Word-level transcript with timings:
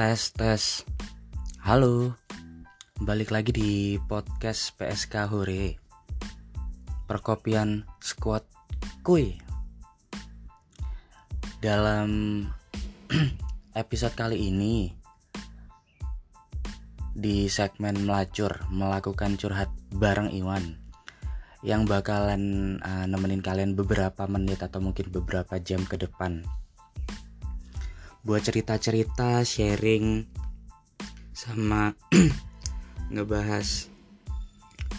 Tes 0.00 0.32
tes. 0.32 0.64
Halo. 1.60 2.16
Balik 3.04 3.36
lagi 3.36 3.52
di 3.52 3.72
podcast 4.00 4.72
PSK 4.80 5.28
Hore. 5.28 5.76
Perkopian 7.04 7.84
Squad 8.00 8.40
Kui. 9.04 9.36
Dalam 11.60 12.08
episode 13.76 14.16
kali 14.16 14.48
ini 14.48 14.88
di 17.12 17.52
segmen 17.52 18.00
melacur 18.00 18.56
melakukan 18.72 19.36
curhat 19.36 19.68
bareng 20.00 20.32
Iwan 20.32 20.80
yang 21.60 21.84
bakalan 21.84 22.80
uh, 22.80 23.04
nemenin 23.04 23.44
kalian 23.44 23.76
beberapa 23.76 24.24
menit 24.24 24.64
atau 24.64 24.80
mungkin 24.80 25.12
beberapa 25.12 25.60
jam 25.60 25.84
ke 25.84 26.00
depan 26.00 26.40
buat 28.20 28.44
cerita-cerita 28.44 29.40
sharing 29.40 30.28
sama 31.32 31.96
ngebahas 33.14 33.88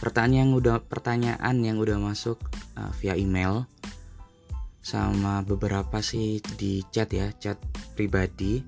pertanyaan 0.01 0.49
yang 0.49 0.57
udah 0.57 0.77
pertanyaan 0.81 1.55
yang 1.61 1.77
udah 1.77 2.01
masuk 2.01 2.41
uh, 2.73 2.89
via 2.97 3.13
email 3.13 3.69
sama 4.81 5.45
beberapa 5.45 6.01
sih 6.01 6.41
di 6.57 6.81
chat 6.89 7.13
ya 7.13 7.29
chat 7.37 7.61
pribadi. 7.93 8.65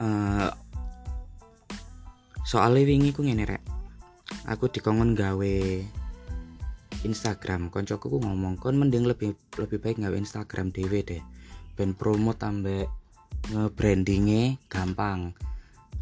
Uh, 0.00 0.48
soalnya 2.48 2.88
wingi 2.88 3.12
ku 3.12 3.20
ngene 3.20 3.44
rek. 3.44 3.64
Aku 4.48 4.72
dikongkon 4.72 5.12
gawe 5.12 5.56
Instagram. 7.04 7.68
Koncoku 7.68 8.08
ku 8.08 8.18
ngomong 8.18 8.56
kon 8.56 8.80
mending 8.80 9.04
lebih 9.04 9.36
lebih 9.60 9.78
baik 9.78 10.00
nggak 10.00 10.16
Instagram 10.16 10.72
dewe 10.72 11.04
deh. 11.04 11.22
Ben 11.76 11.92
promo 11.92 12.32
tambah 12.34 12.88
nge-brandingnya 13.52 14.56
gampang. 14.72 15.36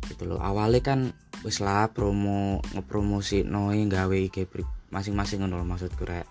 Gitu 0.06 0.24
loh. 0.30 0.38
Awalnya 0.38 0.80
kan 0.80 1.00
wis 1.42 1.58
lah 1.58 1.90
promo 1.90 2.62
ngepromosi 2.72 3.42
noe 3.42 3.74
gawe 3.74 4.14
IG 4.14 4.46
masing-masing 4.94 5.42
ngono 5.42 5.66
maksudku 5.66 6.06
rek. 6.06 6.26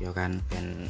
Ya 0.00 0.10
kan 0.16 0.40
ben 0.48 0.88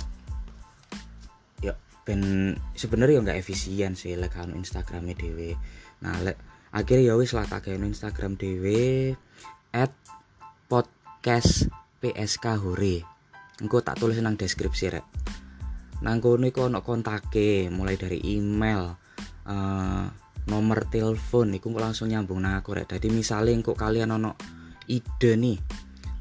ya 1.65 1.75
ben 2.07 2.55
sebenarnya 2.79 3.19
ya 3.19 3.25
nggak 3.25 3.41
efisien 3.43 3.99
sih 3.99 4.15
lek 4.15 4.33
kan 4.37 4.55
Instagramnya 4.55 5.19
dewe 5.19 5.59
nah 5.99 6.15
lek 6.23 6.39
akhirnya 6.71 7.11
ya 7.11 7.15
wis 7.19 7.35
lah 7.35 7.49
tak 7.49 7.67
Instagram 7.73 8.39
dewe 8.39 9.17
at 9.73 9.91
podcast 10.69 11.67
PSK 11.99 12.59
Hore. 12.63 13.03
Engko 13.59 13.83
tak 13.83 13.99
tulis 13.99 14.19
nang 14.23 14.39
deskripsi 14.39 14.87
rek. 14.91 15.07
Nang 16.07 16.23
kono 16.23 16.47
iku 16.47 16.71
ono 16.71 16.83
kontake 16.87 17.67
mulai 17.75 17.99
dari 17.99 18.23
email 18.23 18.95
uh, 19.51 20.07
nomor 20.47 20.79
telepon 20.87 21.59
iku 21.59 21.75
langsung 21.75 22.09
nyambung 22.11 22.39
nang 22.39 22.55
aku 22.55 22.79
rek. 22.79 22.95
Dadi 22.95 23.11
misalnya 23.11 23.59
engko 23.59 23.75
kalian 23.75 24.15
ono 24.15 24.39
ide 24.87 25.35
nih 25.37 25.59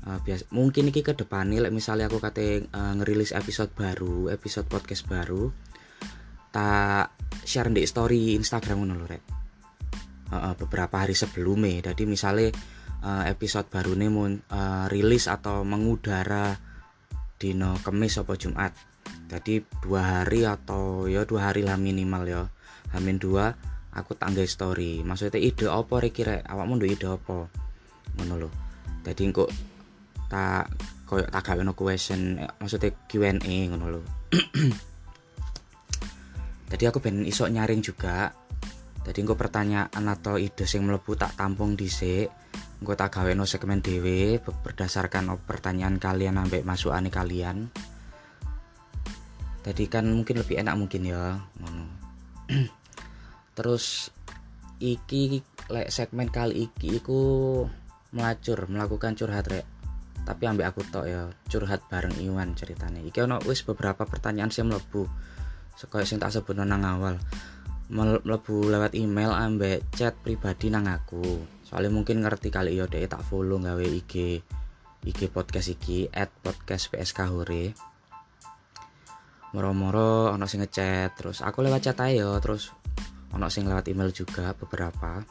uh, 0.10 0.20
bias 0.24 0.50
mungkin 0.52 0.90
iki 0.90 1.04
ke 1.04 1.14
depan 1.14 1.52
nih 1.52 1.64
like 1.64 1.76
misalnya 1.76 2.12
aku 2.12 2.20
kate 2.20 2.68
uh, 2.72 2.94
ngerilis 2.98 3.32
episode 3.32 3.72
baru 3.72 4.28
episode 4.34 4.68
podcast 4.68 5.08
baru 5.08 5.52
tak 6.52 7.16
share 7.44 7.72
di 7.72 7.84
story 7.84 8.36
Instagram 8.36 8.84
ngono 8.84 9.06
uh, 9.06 10.36
uh, 10.36 10.54
beberapa 10.58 11.04
hari 11.04 11.14
sebelumnya. 11.14 11.92
Jadi 11.92 12.04
misalnya 12.08 12.50
uh, 13.04 13.24
episode 13.30 13.68
baru 13.70 13.94
ini 13.98 14.08
mau 14.10 14.26
uh, 14.30 14.86
rilis 14.90 15.30
atau 15.30 15.62
mengudara 15.62 16.58
dino 17.38 17.78
kemis 17.86 18.18
atau 18.18 18.34
jumat. 18.34 18.74
Jadi 19.28 19.62
dua 19.84 20.24
hari 20.24 20.48
atau 20.48 21.06
ya 21.06 21.28
dua 21.28 21.52
hari 21.52 21.62
lah 21.68 21.78
minimal 21.78 22.24
ya. 22.26 22.44
Hamin 22.96 23.20
dua 23.20 23.54
aku 23.94 24.16
tangga 24.16 24.46
story. 24.48 25.04
Maksudnya 25.04 25.42
ide 25.42 25.68
apa 25.68 26.02
kira 26.10 26.42
awakmu 26.48 26.80
ndu 26.80 26.88
ide 26.88 27.08
apa? 27.10 27.50
Ngono 28.18 28.34
lho. 28.46 28.50
Jadi 29.06 29.22
kok 29.32 29.50
tak 30.28 30.72
koyo 31.08 31.24
tak 31.32 31.44
gawe 31.48 31.64
no 31.64 31.72
question 31.72 32.36
maksudnya 32.60 32.92
Q&A 33.08 33.56
ngono 33.72 33.86
lho. 34.00 34.02
Jadi 36.68 36.84
aku 36.84 37.00
pengen 37.00 37.24
isok 37.24 37.48
nyaring 37.48 37.80
juga 37.80 38.36
jadi 39.08 39.24
engko 39.24 39.40
pertanyaan 39.40 40.04
atau 40.12 40.36
ide 40.36 40.68
sing 40.68 40.84
mlebu 40.84 41.16
tak 41.16 41.40
tampung 41.40 41.80
dhisik 41.80 42.28
engko 42.84 42.94
tak 42.94 43.16
gawe 43.16 43.32
no 43.34 43.48
segmen 43.48 43.80
dhewe 43.80 44.38
berdasarkan 44.44 45.32
pertanyaan 45.48 45.98
kalian 45.98 46.38
ambek 46.38 46.68
masukane 46.68 47.10
kalian. 47.10 47.72
Jadi 49.66 49.84
kan 49.92 50.08
mungkin 50.08 50.40
lebih 50.40 50.60
enak 50.62 50.76
mungkin 50.76 51.02
ya 51.08 51.40
ngono. 51.60 51.86
Terus 53.58 54.14
iki 54.78 55.42
lek 55.72 55.90
segmen 55.90 56.30
kali 56.30 56.70
iki 56.70 57.02
iku 57.02 57.20
melacur 58.14 58.70
melakukan 58.70 59.18
curhat 59.18 59.50
rek. 59.50 59.66
Tapi 60.28 60.44
ambek 60.44 60.68
aku 60.68 60.82
tok 60.92 61.06
ya 61.08 61.32
curhat 61.50 61.88
bareng 61.88 62.16
Iwan 62.20 62.54
ceritanya 62.54 63.00
iki 63.00 63.24
ono 63.24 63.40
wis 63.48 63.64
beberapa 63.64 64.06
pertanyaan 64.06 64.54
sih 64.54 64.62
mlebu. 64.62 65.08
Sekoyo 65.78 66.06
sing 66.06 66.22
tak 66.22 66.34
sebut 66.34 66.58
nang 66.58 66.86
awal 66.86 67.18
melebu 67.88 68.68
lewat 68.68 69.00
email 69.00 69.32
ambek 69.32 69.88
chat 69.96 70.12
pribadi 70.20 70.68
nang 70.68 70.92
aku. 70.92 71.24
Soalnya 71.64 71.92
mungkin 71.92 72.20
ngerti 72.20 72.52
kali 72.52 72.76
ya 72.76 72.84
deh 72.84 73.08
tak 73.08 73.24
follow 73.24 73.60
gawe 73.60 73.80
IG 73.80 74.44
IG 75.08 75.20
podcast 75.32 75.72
iki 75.72 76.12
at 76.12 76.28
podcast 76.44 76.92
PSK 76.92 77.32
Hore. 77.32 77.72
Moro-moro 79.56 80.36
ono 80.36 80.44
sing 80.52 80.60
ngechat 80.68 81.16
terus 81.16 81.40
aku 81.40 81.64
lewat 81.64 81.88
chat 81.88 82.00
ayo 82.04 82.36
terus 82.44 82.76
ono 83.32 83.48
sing 83.48 83.64
lewat 83.64 83.88
email 83.88 84.12
juga 84.12 84.52
beberapa. 84.52 85.24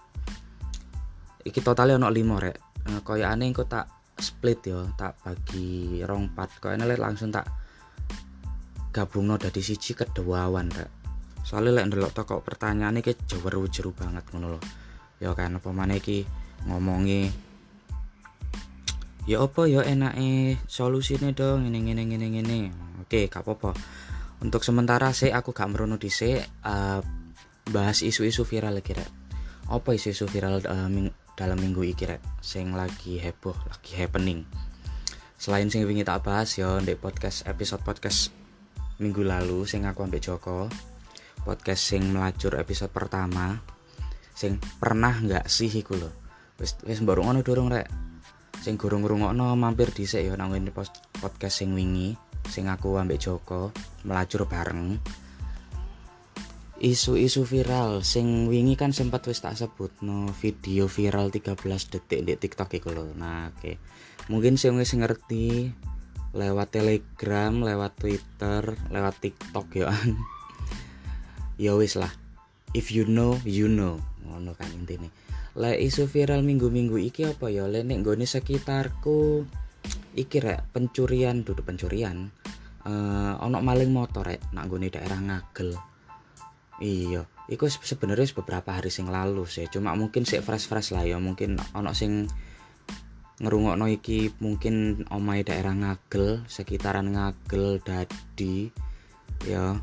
Iki 1.45 1.61
totalnya 1.61 2.01
ono 2.01 2.09
limo 2.09 2.41
rek. 2.41 2.57
Koyo 3.05 3.29
aneh 3.29 3.53
kok 3.53 3.69
tak 3.69 3.87
split 4.17 4.65
yo 4.73 4.89
tak 4.97 5.21
bagi 5.21 6.01
rong 6.01 6.33
part 6.33 6.49
koyo 6.57 6.81
langsung 6.81 7.29
tak 7.29 7.45
gabung 8.97 9.29
no 9.29 9.37
dari 9.37 9.61
siji 9.61 9.93
keduawan 9.93 10.73
rek 10.73 10.96
soalnya 11.47 11.79
lek 11.79 11.95
ndelok 11.95 12.11
toko 12.11 12.43
pertanyaan 12.43 12.99
iki 12.99 13.15
jeru-jeru 13.15 13.95
banget 13.95 14.27
ngono 14.35 14.59
lho. 14.59 14.61
Ya 15.23 15.31
kan 15.39 15.55
apa 15.55 15.71
maneh 15.71 16.03
iki 16.03 16.27
ngomongi 16.67 17.31
ya 19.31 19.43
apa 19.43 19.71
ya 19.71 19.87
enake 19.87 20.59
solusine 20.67 21.31
dong 21.39 21.71
ngene 21.71 21.87
ngene 21.87 22.03
ngene 22.03 22.27
ngene. 22.35 22.59
Oke 23.07 23.31
gak 23.31 23.47
apa-apa. 23.47 23.79
Untuk 24.43 24.67
sementara 24.67 25.15
sih 25.15 25.31
aku 25.31 25.55
gak 25.55 25.71
merono 25.71 26.03
dhisik 26.03 26.43
uh, 26.67 26.99
bahas 27.71 28.03
isu-isu 28.03 28.43
viral 28.43 28.83
kira 28.83 29.07
apa 29.71 29.95
isu-isu 29.95 30.27
viral 30.27 30.63
uh, 30.67 30.91
ming 30.91 31.15
dalam 31.39 31.63
minggu 31.63 31.87
iki 31.87 32.11
rek? 32.11 32.23
Sing 32.43 32.75
lagi 32.75 33.23
heboh 33.23 33.55
lagi 33.71 33.95
happening. 33.95 34.43
Selain 35.39 35.71
sing 35.71 35.87
wingi 35.87 36.03
tak 36.03 36.27
bahas 36.27 36.59
ya 36.59 36.83
di 36.83 36.99
podcast 36.99 37.47
episode 37.47 37.87
podcast 37.87 38.35
minggu 38.99 39.23
lalu 39.23 39.63
sing 39.63 39.87
aku 39.87 40.03
ambek 40.03 40.27
Joko 40.27 40.67
podcast 41.47 41.95
sing 41.95 42.11
melacur 42.11 42.59
episode 42.59 42.91
pertama 42.91 43.55
sing 44.35 44.59
pernah 44.59 45.15
nggak 45.15 45.47
sih 45.47 45.71
iku 45.71 45.95
lho. 45.95 46.11
Wis 46.59 46.75
wis 46.83 46.99
baru 47.07 47.23
ngono 47.23 47.47
durung 47.47 47.71
rek. 47.71 47.87
Sing 48.59 48.75
gurung 48.75 49.07
ngrungokno 49.07 49.55
mampir 49.55 49.95
dhisik 49.95 50.27
ya 50.27 50.35
nang 50.35 50.51
ngene 50.51 50.75
podcast 50.75 51.55
sing 51.63 51.71
wingi 51.73 52.19
sing 52.51 52.67
aku 52.67 52.99
ambek 52.99 53.23
Joko 53.23 53.71
melacur 54.03 54.45
bareng. 54.45 54.99
Isu-isu 56.77 57.49
viral 57.49 58.05
sing 58.05 58.51
wingi 58.53 58.77
kan 58.77 58.93
sempat 58.93 59.25
wis 59.31 59.41
tak 59.41 59.57
sebut 59.57 59.95
no 60.05 60.29
video 60.37 60.91
viral 60.91 61.33
13 61.33 61.57
detik 61.89 62.21
di 62.27 62.35
TikTok 62.37 62.77
iku 62.77 62.91
lho. 62.93 63.15
Nah 63.17 63.55
oke. 63.55 63.63
Okay. 63.63 63.75
mungkin 64.27 64.59
sing 64.59 64.75
wis 64.75 64.91
ngerti 64.93 65.71
lewat 66.37 66.77
Telegram, 66.77 67.55
lewat 67.65 67.97
Twitter, 67.97 68.77
lewat 68.93 69.15
TikTok 69.23 69.67
ya 69.73 69.89
ya 71.57 71.77
wis 71.77 71.97
lah. 71.97 72.13
If 72.73 72.93
you 72.93 73.09
know 73.09 73.41
you 73.45 73.69
know. 73.69 74.01
Ngono 74.27 74.53
kan 74.57 74.69
intine. 74.73 75.09
Lah 75.57 75.73
isu 75.73 76.05
viral 76.09 76.45
minggu-minggu 76.45 77.01
iki 77.01 77.25
apa 77.25 77.49
ya? 77.49 77.65
Le 77.65 77.81
nek 77.81 78.05
nggone 78.05 78.29
sekitarku 78.29 79.49
iki 80.17 80.41
rek 80.41 80.73
pencurian 80.73 81.45
duduk 81.45 81.63
pencurian 81.69 82.33
uh, 82.89 83.37
ono 83.39 83.61
maling 83.61 83.93
motor 83.93 84.27
rek 84.27 84.41
nak 84.53 84.69
nggone 84.69 84.89
daerah 84.93 85.21
ngagel. 85.21 85.73
Iya 86.81 87.25
iku 87.47 87.71
sebenarnya 87.71 88.27
beberapa 88.35 88.75
hari 88.75 88.91
sing 88.91 89.09
lalu 89.09 89.47
sih. 89.47 89.71
Cuma 89.71 89.95
mungkin 89.95 90.27
sih 90.27 90.43
fresh 90.43 90.67
fresh 90.67 90.91
lah 90.93 91.07
ya. 91.07 91.17
Mungkin 91.17 91.59
ono 91.75 91.95
sing 91.95 92.27
ngerungokno 93.37 93.87
iki 93.93 94.33
mungkin 94.41 95.05
omai 95.13 95.45
daerah 95.45 95.77
ngagel 95.77 96.49
sekitaran 96.49 97.13
ngagel 97.13 97.85
dadi 97.85 98.73
ya 99.45 99.77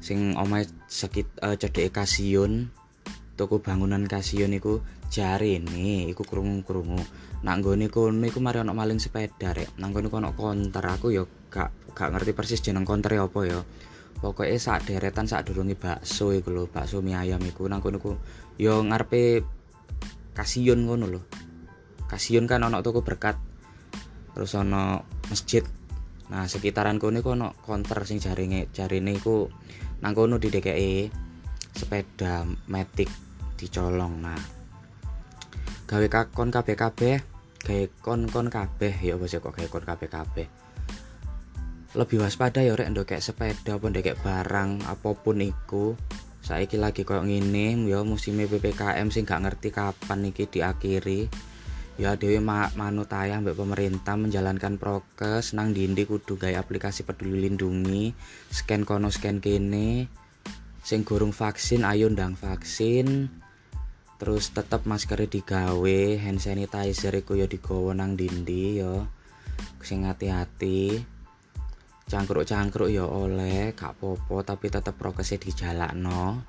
sing 0.00 0.34
omahe 0.34 0.66
sakit 0.88 1.44
uh, 1.44 1.56
cedek 1.56 1.92
kasiun. 1.94 2.72
Toko 3.36 3.64
bangunan 3.64 4.04
kasiun 4.04 4.52
iku 4.52 4.84
nih 5.10 6.12
iku 6.12 6.22
krungu-krungu. 6.22 7.00
Nak 7.40 7.54
nggone 7.64 7.88
kono 7.88 8.22
iku 8.28 8.38
mari 8.38 8.60
ana 8.60 8.76
maling 8.76 9.00
sepeda 9.00 9.56
rek. 9.56 9.80
Nang 9.80 9.96
kono 9.96 10.12
ono 10.12 10.36
konter 10.36 10.84
aku 10.84 11.08
ya 11.10 11.24
gak 11.48 11.96
gak 11.96 12.12
ngerti 12.12 12.36
persis 12.36 12.60
jeneng 12.60 12.84
konter 12.84 13.16
apa 13.16 13.40
ya. 13.48 13.60
Pokoknya 14.20 14.60
saat 14.60 14.84
deretan 14.84 15.24
saat 15.24 15.48
durungi 15.48 15.72
bakso 15.72 16.36
iku 16.36 16.52
lho 16.52 16.68
bakso 16.68 17.00
mie 17.00 17.16
ayam 17.16 17.40
iku. 17.42 17.64
Nang 17.66 17.80
kono 17.80 17.96
iku 17.96 18.12
yo 18.60 18.84
ngarepe 18.84 19.40
kasiun 20.36 20.84
ngono 20.84 21.04
lho. 21.08 21.20
Kasiun 22.06 22.44
kan 22.44 22.62
ono 22.62 22.84
toko 22.84 23.00
berkat 23.00 23.40
terus 24.36 24.52
ono 24.54 25.08
masjid. 25.26 25.64
Nah 26.30 26.46
sekitaran 26.46 27.00
kono 27.00 27.24
iku 27.24 27.32
ono 27.34 27.56
konter 27.64 28.04
sing 28.04 28.20
jarine 28.20 28.68
jarine 28.70 29.16
iku 29.16 29.48
nang 30.00 30.12
kono 30.16 30.40
di 30.40 30.48
DKI 30.48 31.12
sepeda 31.70 32.44
metik 32.68 33.08
dicolong 33.56 34.20
nah 34.20 34.40
gawe 35.84 36.06
kakon 36.08 36.48
kabeh 36.48 36.76
kabeh 36.76 37.16
gawe 37.60 37.84
kon 38.00 38.24
kon 38.30 38.48
kabeh. 38.48 38.94
Ya 39.04 39.20
bos 39.20 39.32
kok 39.32 39.52
gawe 39.52 39.68
kon 39.68 39.84
kabeh 39.84 40.48
lebih 41.90 42.22
waspada 42.22 42.62
ya 42.62 42.78
rek 42.78 42.94
kayak 43.02 43.18
sepeda 43.18 43.74
apa 43.74 43.86
ndek 43.90 44.22
barang 44.22 44.86
apa 44.86 45.10
pun 45.18 45.42
iku. 45.42 45.98
Saiki 46.40 46.80
lagi 46.80 47.04
koyo 47.04 47.26
ngene 47.26 47.84
ya 47.84 48.00
musim 48.06 48.40
PPKM 48.40 49.12
sing 49.12 49.28
gak 49.28 49.44
ngerti 49.44 49.68
kapan 49.74 50.32
iki 50.32 50.48
diakhiri 50.48 51.28
ya 52.00 52.16
dewe 52.16 52.40
ma 52.40 52.72
manut 52.80 53.12
ayah 53.12 53.44
mbak 53.44 53.60
pemerintah 53.60 54.16
menjalankan 54.16 54.80
prokes 54.80 55.52
nang 55.52 55.76
dindi 55.76 56.08
kudu 56.08 56.40
gawe 56.40 56.56
aplikasi 56.56 57.04
peduli 57.04 57.44
lindungi. 57.44 58.16
Scan 58.48 58.88
kono 58.88 59.12
scan 59.12 59.44
kene. 59.44 60.08
Sing 60.80 61.04
gurung 61.04 61.36
vaksin 61.36 61.84
ayo 61.84 62.08
ndang 62.08 62.40
vaksin. 62.40 63.28
Terus 64.16 64.48
tetep 64.56 64.88
maskernya 64.88 65.28
digawe 65.28 66.00
hand 66.24 66.40
sanitizer 66.40 67.12
iku 67.20 67.36
ya 67.36 67.44
digawa 67.44 67.92
nang 67.92 68.16
dindi 68.16 68.80
ya. 68.80 69.04
Sing 69.84 70.08
hati-hati. 70.08 71.04
Cangkruk-cangkruk 72.08 72.88
ya 72.88 73.04
oleh 73.04 73.76
gak 73.76 74.00
popo 74.00 74.40
tapi 74.40 74.72
tetep 74.72 74.96
prokesnya 74.96 75.36
dijalakno. 75.36 76.40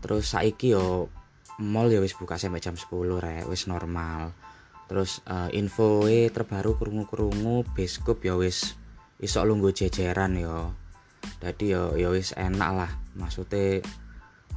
Terus 0.00 0.32
saiki 0.32 0.72
yo 0.72 1.12
mall 1.58 1.90
ya 1.90 1.98
wis 1.98 2.14
buka 2.14 2.38
sampai 2.38 2.62
jam 2.62 2.78
10 2.78 2.86
rek. 3.18 3.44
Wis 3.50 3.66
normal. 3.66 4.32
Terus 4.88 5.20
uh, 5.28 5.52
info 5.52 6.08
e 6.08 6.32
terbaru 6.32 6.78
kerungu-kerungu 6.80 7.66
biskup 7.76 8.24
ya 8.24 8.38
wis 8.38 8.78
isok 9.20 9.44
lunggu 9.44 9.74
jejeran 9.74 10.38
yo. 10.38 10.72
Jadi 11.42 11.74
yo 11.74 11.98
yo 11.98 12.14
wis 12.14 12.32
enak 12.38 12.70
lah. 12.72 12.90
Maksudnya 13.18 13.82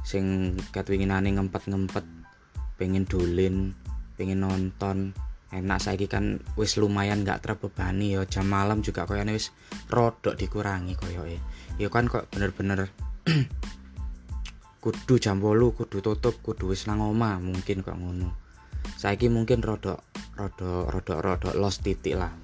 sing 0.06 0.56
kat 0.72 0.88
winginane 0.88 1.34
ngempet-ngempet 1.34 2.06
pengen 2.78 3.04
dolin 3.04 3.76
pengen 4.16 4.46
nonton. 4.46 5.12
Enak 5.52 5.84
saiki 5.84 6.08
kan 6.08 6.40
wis 6.56 6.80
lumayan 6.80 7.28
nggak 7.28 7.44
terbebani 7.44 8.16
ya 8.16 8.24
jam 8.24 8.48
malam 8.48 8.80
juga 8.80 9.04
koyoke 9.04 9.36
wis 9.36 9.52
rodok 9.92 10.38
dikurangi 10.40 10.96
koyoke. 10.96 11.36
Ya 11.76 11.92
kan 11.92 12.08
kok 12.08 12.32
bener-bener 12.32 12.88
kudu 14.82 15.22
jam 15.22 15.38
bolu 15.38 15.70
kudu 15.70 16.02
tutup 16.02 16.42
kudu 16.42 16.74
wis 16.74 16.90
nang 16.90 16.98
oma 16.98 17.38
mungkin 17.38 17.86
kok 17.86 17.94
ngono 17.94 18.34
saiki 18.98 19.30
mungkin 19.30 19.62
rodok 19.62 20.02
rodok 20.34 20.90
rodok 20.90 21.18
rodok 21.22 21.54
los 21.54 21.78
titik 21.78 22.18
lah 22.18 22.34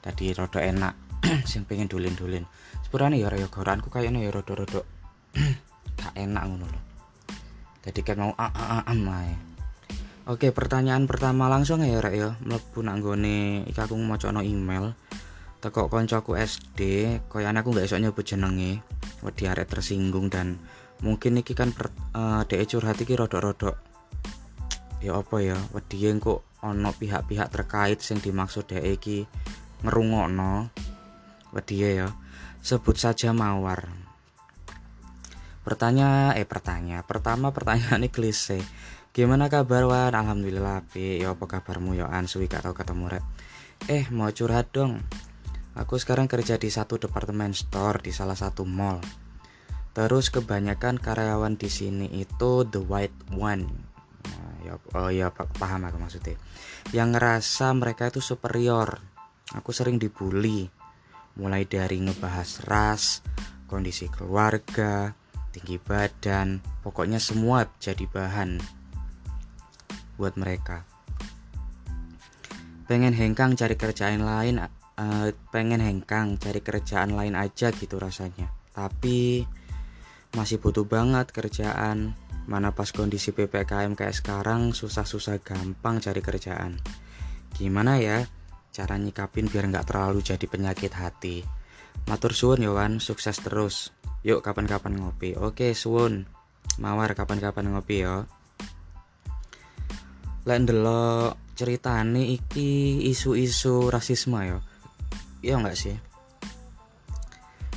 tadi 0.00 0.32
rodok 0.32 0.64
enak 0.64 0.96
sing 1.50 1.68
pengen 1.68 1.92
dulin-dulin 1.92 2.48
sepurane 2.80 3.20
ya 3.20 3.28
raya 3.28 3.52
goranku 3.52 3.92
kayaknya 3.92 4.24
ya 4.24 4.32
rodok-rodok 4.32 4.88
gak 6.00 6.16
enak 6.16 6.42
ngono 6.48 6.64
loh 6.72 6.82
jadi 7.84 8.00
kan 8.00 8.16
mau 8.16 8.32
a 8.40 8.48
a 8.48 8.64
a 8.80 8.94
a 8.96 9.20
Oke, 10.22 10.54
pertanyaan 10.54 11.10
pertama 11.10 11.50
langsung 11.50 11.82
ya 11.82 11.98
rek 11.98 12.14
ya. 12.14 12.38
Mlebu 12.46 12.78
nang 12.86 13.02
gone 13.02 13.66
iki 13.66 13.74
aku 13.74 13.98
maca 13.98 14.30
email. 14.38 14.94
Teko 15.58 15.90
koncoku 15.90 16.38
SD, 16.38 16.78
koyane 17.26 17.58
aku 17.58 17.74
nggak 17.74 17.90
iso 17.90 17.98
nyebut 17.98 18.22
jenenge. 18.22 18.86
Tersinggung 19.66 20.30
dan 20.30 20.62
mungkin 21.02 21.42
iki 21.42 21.52
kan 21.52 21.74
per, 21.74 21.90
uh, 22.14 22.46
dhek 22.46 22.66
curhat 22.70 22.98
iki 23.02 23.18
rodok-rodok 23.18 23.76
ya 25.02 25.18
apa 25.18 25.36
ya 25.42 25.58
wedi 25.74 26.06
kok 26.22 26.62
ono 26.62 26.90
pihak-pihak 26.94 27.50
terkait 27.50 27.98
sing 27.98 28.22
dimaksud 28.22 28.70
dhek 28.70 28.86
iki 28.86 29.26
ngerungokno 29.82 30.70
wedi 31.50 31.82
ya 31.82 32.08
sebut 32.62 32.94
saja 32.94 33.34
mawar 33.34 33.90
pertanyaan 35.66 36.38
eh 36.38 36.46
pertanyaan 36.46 37.02
pertama 37.02 37.50
pertanyaan 37.50 38.02
ini 38.02 38.10
klise 38.10 38.62
Gimana 39.12 39.52
kabar 39.52 39.84
Wan? 39.84 40.16
Alhamdulillah 40.16 40.88
api. 40.88 41.20
Ya 41.20 41.36
apa 41.36 41.44
kabarmu 41.44 41.92
ya 41.92 42.08
An? 42.08 42.24
Suwi 42.24 42.48
gak 42.48 42.64
tau 42.64 42.72
ketemu 42.72 43.12
rek. 43.12 43.24
Eh 43.84 44.08
mau 44.08 44.32
curhat 44.32 44.72
dong. 44.72 45.04
Aku 45.76 46.00
sekarang 46.00 46.32
kerja 46.32 46.56
di 46.56 46.72
satu 46.72 46.96
departemen 46.96 47.52
store 47.52 48.00
di 48.00 48.08
salah 48.08 48.32
satu 48.32 48.64
mall. 48.64 49.04
Terus 49.92 50.32
kebanyakan 50.32 50.96
karyawan 50.96 51.60
di 51.60 51.68
sini 51.68 52.08
itu 52.16 52.64
the 52.64 52.80
white 52.80 53.14
one. 53.32 53.68
Nah, 54.24 54.54
ya, 54.64 54.74
oh 54.96 55.12
ya 55.12 55.28
paham 55.32 55.84
aku 55.88 56.00
maksudnya. 56.00 56.40
Yang 56.96 57.08
ngerasa 57.16 57.66
mereka 57.76 58.08
itu 58.08 58.24
superior. 58.24 59.00
Aku 59.52 59.70
sering 59.76 60.00
dibully. 60.00 60.68
Mulai 61.36 61.64
dari 61.64 62.00
ngebahas 62.00 62.64
ras, 62.68 63.24
kondisi 63.64 64.08
keluarga, 64.08 65.16
tinggi 65.52 65.80
badan, 65.80 66.60
pokoknya 66.84 67.16
semua 67.16 67.64
jadi 67.80 68.04
bahan 68.04 68.60
buat 70.20 70.36
mereka 70.36 70.84
pengen 72.92 73.16
hengkang 73.16 73.56
cari 73.56 73.72
kerjaan 73.72 74.20
lain 74.20 74.60
uh, 74.60 75.26
pengen 75.48 75.80
hengkang 75.80 76.36
cari 76.36 76.60
kerjaan 76.60 77.16
lain 77.16 77.32
aja 77.32 77.72
gitu 77.72 77.96
rasanya 77.96 78.52
tapi 78.76 79.48
masih 80.36 80.60
butuh 80.60 80.84
banget 80.84 81.30
kerjaan. 81.32 82.16
Mana 82.48 82.74
pas 82.74 82.90
kondisi 82.90 83.30
PPKM 83.30 83.94
kayak 83.94 84.18
sekarang 84.18 84.74
susah-susah 84.74 85.38
gampang 85.40 86.02
cari 86.02 86.20
kerjaan. 86.20 86.82
Gimana 87.54 88.02
ya 88.02 88.26
cara 88.72 88.98
nyikapin 88.98 89.46
biar 89.46 89.70
nggak 89.70 89.86
terlalu 89.88 90.24
jadi 90.24 90.46
penyakit 90.48 90.92
hati? 90.96 91.46
Matur 92.08 92.34
suwun 92.34 92.64
Yowan. 92.64 92.98
Sukses 92.98 93.38
terus. 93.38 93.94
Yuk 94.26 94.42
kapan-kapan 94.42 94.98
ngopi. 94.98 95.38
Oke 95.38 95.76
suwun. 95.76 96.26
Mawar 96.82 97.14
kapan-kapan 97.14 97.70
ngopi 97.70 98.02
yo. 98.02 98.26
Lek 100.42 100.58
ndelok 100.66 101.38
ceritane 101.54 102.32
iki 102.32 103.04
isu-isu 103.06 103.92
rasisme 103.92 104.40
ya 104.42 104.58
iya 105.42 105.58
enggak 105.58 105.76
sih? 105.76 105.96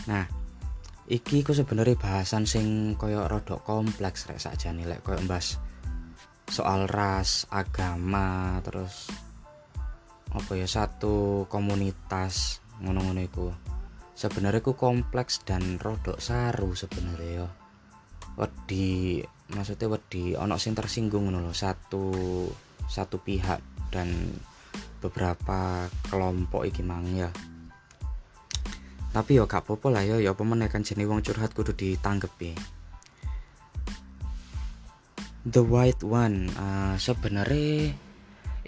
Nah 0.05 0.29
iki 1.05 1.45
ku 1.45 1.53
sebenarnya 1.53 1.97
bahasan 1.97 2.49
sing 2.49 2.97
koyo 2.97 3.29
rodok 3.29 3.61
kompleks 3.61 4.25
rek 4.25 4.41
saja 4.41 4.73
nih 4.73 4.89
lek 4.89 5.05
koyo 5.05 5.21
mbas 5.21 5.61
soal 6.49 6.85
ras 6.89 7.45
agama 7.49 8.57
terus 8.61 9.09
apa 10.35 10.51
ya 10.59 10.67
satu 10.67 11.47
komunitas 11.47 12.59
ngono-ngono 12.83 13.21
iku. 13.23 13.47
Sebenarnya 14.15 14.63
ku 14.63 14.75
kompleks 14.75 15.43
dan 15.43 15.79
rodok 15.79 16.19
saru 16.19 16.75
sebenarnya 16.75 17.43
ya. 17.43 17.47
Wedi 18.35 19.19
maksudnya 19.55 19.87
wedi 19.87 20.35
ono 20.35 20.59
sing 20.59 20.75
tersinggung 20.75 21.31
ngono 21.31 21.55
satu 21.55 22.11
satu 22.85 23.17
pihak 23.23 23.89
dan 23.93 24.11
beberapa 24.99 25.87
kelompok 26.09 26.67
iki 26.67 26.81
mang 26.81 27.05
ya 27.13 27.29
tapi 29.15 29.39
yo 29.39 29.47
gak 29.47 29.63
apa 29.63 29.87
lah 29.87 30.03
yo 30.03 30.19
yo 30.19 30.35
apa 30.35 30.43
menekan 30.43 30.83
jenis 30.83 31.07
wong 31.07 31.23
curhat 31.23 31.55
kudu 31.55 31.71
ditanggepi. 31.71 32.51
The 35.47 35.63
white 35.63 36.03
one 36.03 36.51
uh, 36.59 36.99
sebenarnya 36.99 37.95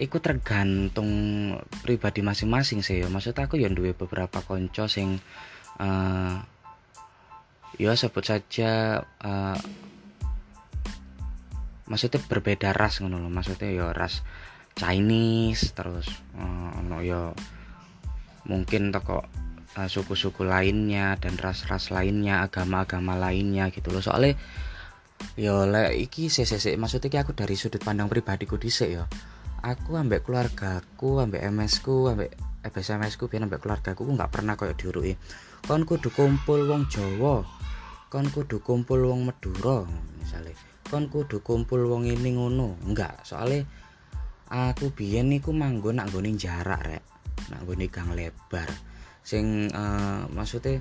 iku 0.00 0.24
tergantung 0.24 1.10
pribadi 1.84 2.24
masing-masing 2.24 2.80
sih 2.80 3.02
ya 3.04 3.12
maksud 3.12 3.36
aku 3.36 3.60
ya 3.60 3.68
duwe 3.68 3.92
beberapa 3.92 4.40
konco 4.40 4.88
sing 4.88 5.20
uh, 5.82 6.38
ya 7.76 7.92
sebut 7.98 8.24
saja 8.24 9.02
uh, 9.02 9.58
maksudnya 11.90 12.22
berbeda 12.24 12.70
ras 12.72 13.02
ngono 13.02 13.20
loh 13.20 13.28
maksudnya 13.28 13.68
ya 13.74 13.90
ras 13.90 14.22
Chinese 14.78 15.74
terus 15.74 16.06
uh, 16.38 16.78
ono 16.78 17.02
ya 17.02 17.34
mungkin 18.46 18.94
toko 18.94 19.47
suku-suku 19.76 20.42
lainnya 20.42 21.14
dan 21.20 21.36
ras-ras 21.36 21.92
lainnya 21.92 22.42
agama-agama 22.42 23.14
lainnya 23.14 23.68
gitu 23.70 23.92
loh. 23.92 24.02
Soalnya 24.02 24.34
ya 25.38 25.66
le 25.66 25.94
iki 25.98 26.30
sesek 26.30 26.74
maksudnya 26.78 27.22
aku 27.22 27.34
dari 27.36 27.54
sudut 27.54 27.82
pandang 27.84 28.10
pribadiku 28.10 28.56
dhisik 28.56 28.90
ya. 28.90 29.04
Aku 29.62 29.98
ambek 29.98 30.26
keluargaku 30.26 31.22
ambek 31.22 31.42
MS 31.50 31.82
ku 31.82 32.10
ambek 32.10 32.34
SMS 32.62 33.18
ku 33.18 33.26
biar 33.26 33.46
ambek 33.46 33.62
keluargaku 33.62 34.06
ku 34.06 34.12
nggak 34.14 34.30
pernah 34.30 34.54
koyo 34.54 34.74
diurui 34.74 35.14
kon 35.66 35.82
kudu 35.82 36.14
kumpul 36.14 36.70
wong 36.70 36.86
Jawa 36.86 37.42
kon 38.08 38.26
kudu 38.30 38.62
kumpul 38.62 39.02
wong 39.10 39.26
Madura 39.26 39.82
misalnya 40.22 40.54
kon 40.86 41.10
kudu 41.10 41.42
kumpul 41.42 41.86
wong 41.86 42.08
ini 42.08 42.34
ngono 42.34 42.78
enggak. 42.86 43.26
Soalnya 43.26 43.66
aku 44.48 44.94
biyen 44.94 45.28
niku 45.28 45.52
manggon 45.52 46.00
nak 46.00 46.10
nggone 46.10 46.34
jarak 46.38 46.80
rek. 46.82 47.04
Nak 47.50 47.62
nggone 47.66 47.86
gang 47.90 48.10
lebar 48.14 48.70
sing 49.22 49.68
uh, 49.72 50.26
maksudnya 50.32 50.80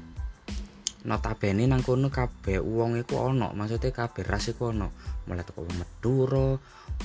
notabene 1.07 1.63
nang 1.69 1.79
kono 1.79 2.11
kabeh 2.11 2.59
wong 2.59 2.99
iku 2.99 3.31
ono 3.31 3.55
maksudnya 3.55 3.95
kabeh 3.95 4.23
ras 4.27 4.51
iku 4.51 4.75
ono. 4.75 4.91
Mulai 5.27 5.43
teko 5.43 5.63
wong 5.63 5.77
Madura 5.79 6.49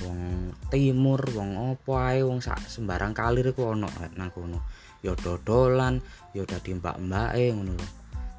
wong 0.03 0.19
timur 0.67 1.21
wong 1.31 1.49
opo 1.75 1.99
ae 1.99 2.19
wong 2.23 2.43
sak 2.43 2.67
sembarang 2.67 3.15
kalir 3.15 3.55
iku 3.55 3.75
ono 3.75 3.87
nang 4.19 4.29
kono. 4.33 4.59
Ya 5.03 5.15
dodolan 5.15 5.99
ya 6.31 6.47
dadi 6.47 6.75
mbak-mbake 6.75 7.43
ngono 7.55 7.73
lho. 7.75 7.87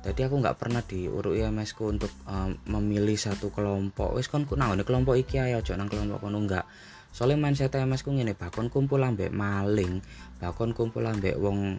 Jadi 0.05 0.21
aku 0.21 0.37
nggak 0.37 0.61
pernah 0.61 0.85
diurui 0.85 1.41
MS 1.49 1.73
ku 1.73 1.89
untuk 1.89 2.13
um, 2.29 2.53
memilih 2.69 3.17
satu 3.17 3.49
kelompok. 3.49 4.21
Wis 4.21 4.29
kon 4.29 4.45
nang 4.57 4.77
kelompok 4.85 5.17
iki 5.17 5.41
ae 5.41 5.57
aja 5.57 5.77
nang 5.81 5.89
kelompok 5.89 6.29
kono 6.29 6.45
enggak 6.45 6.69
soalnya 7.15 7.47
mindset 7.47 7.79
MS 7.79 8.03
ku 8.03 8.11
ngene 8.11 8.35
bakon 8.35 8.67
kumpul 8.67 8.99
ambek 8.99 9.31
maling 9.31 10.03
bakon 10.43 10.75
kumpul 10.75 11.07
ambek 11.07 11.39
wong 11.39 11.79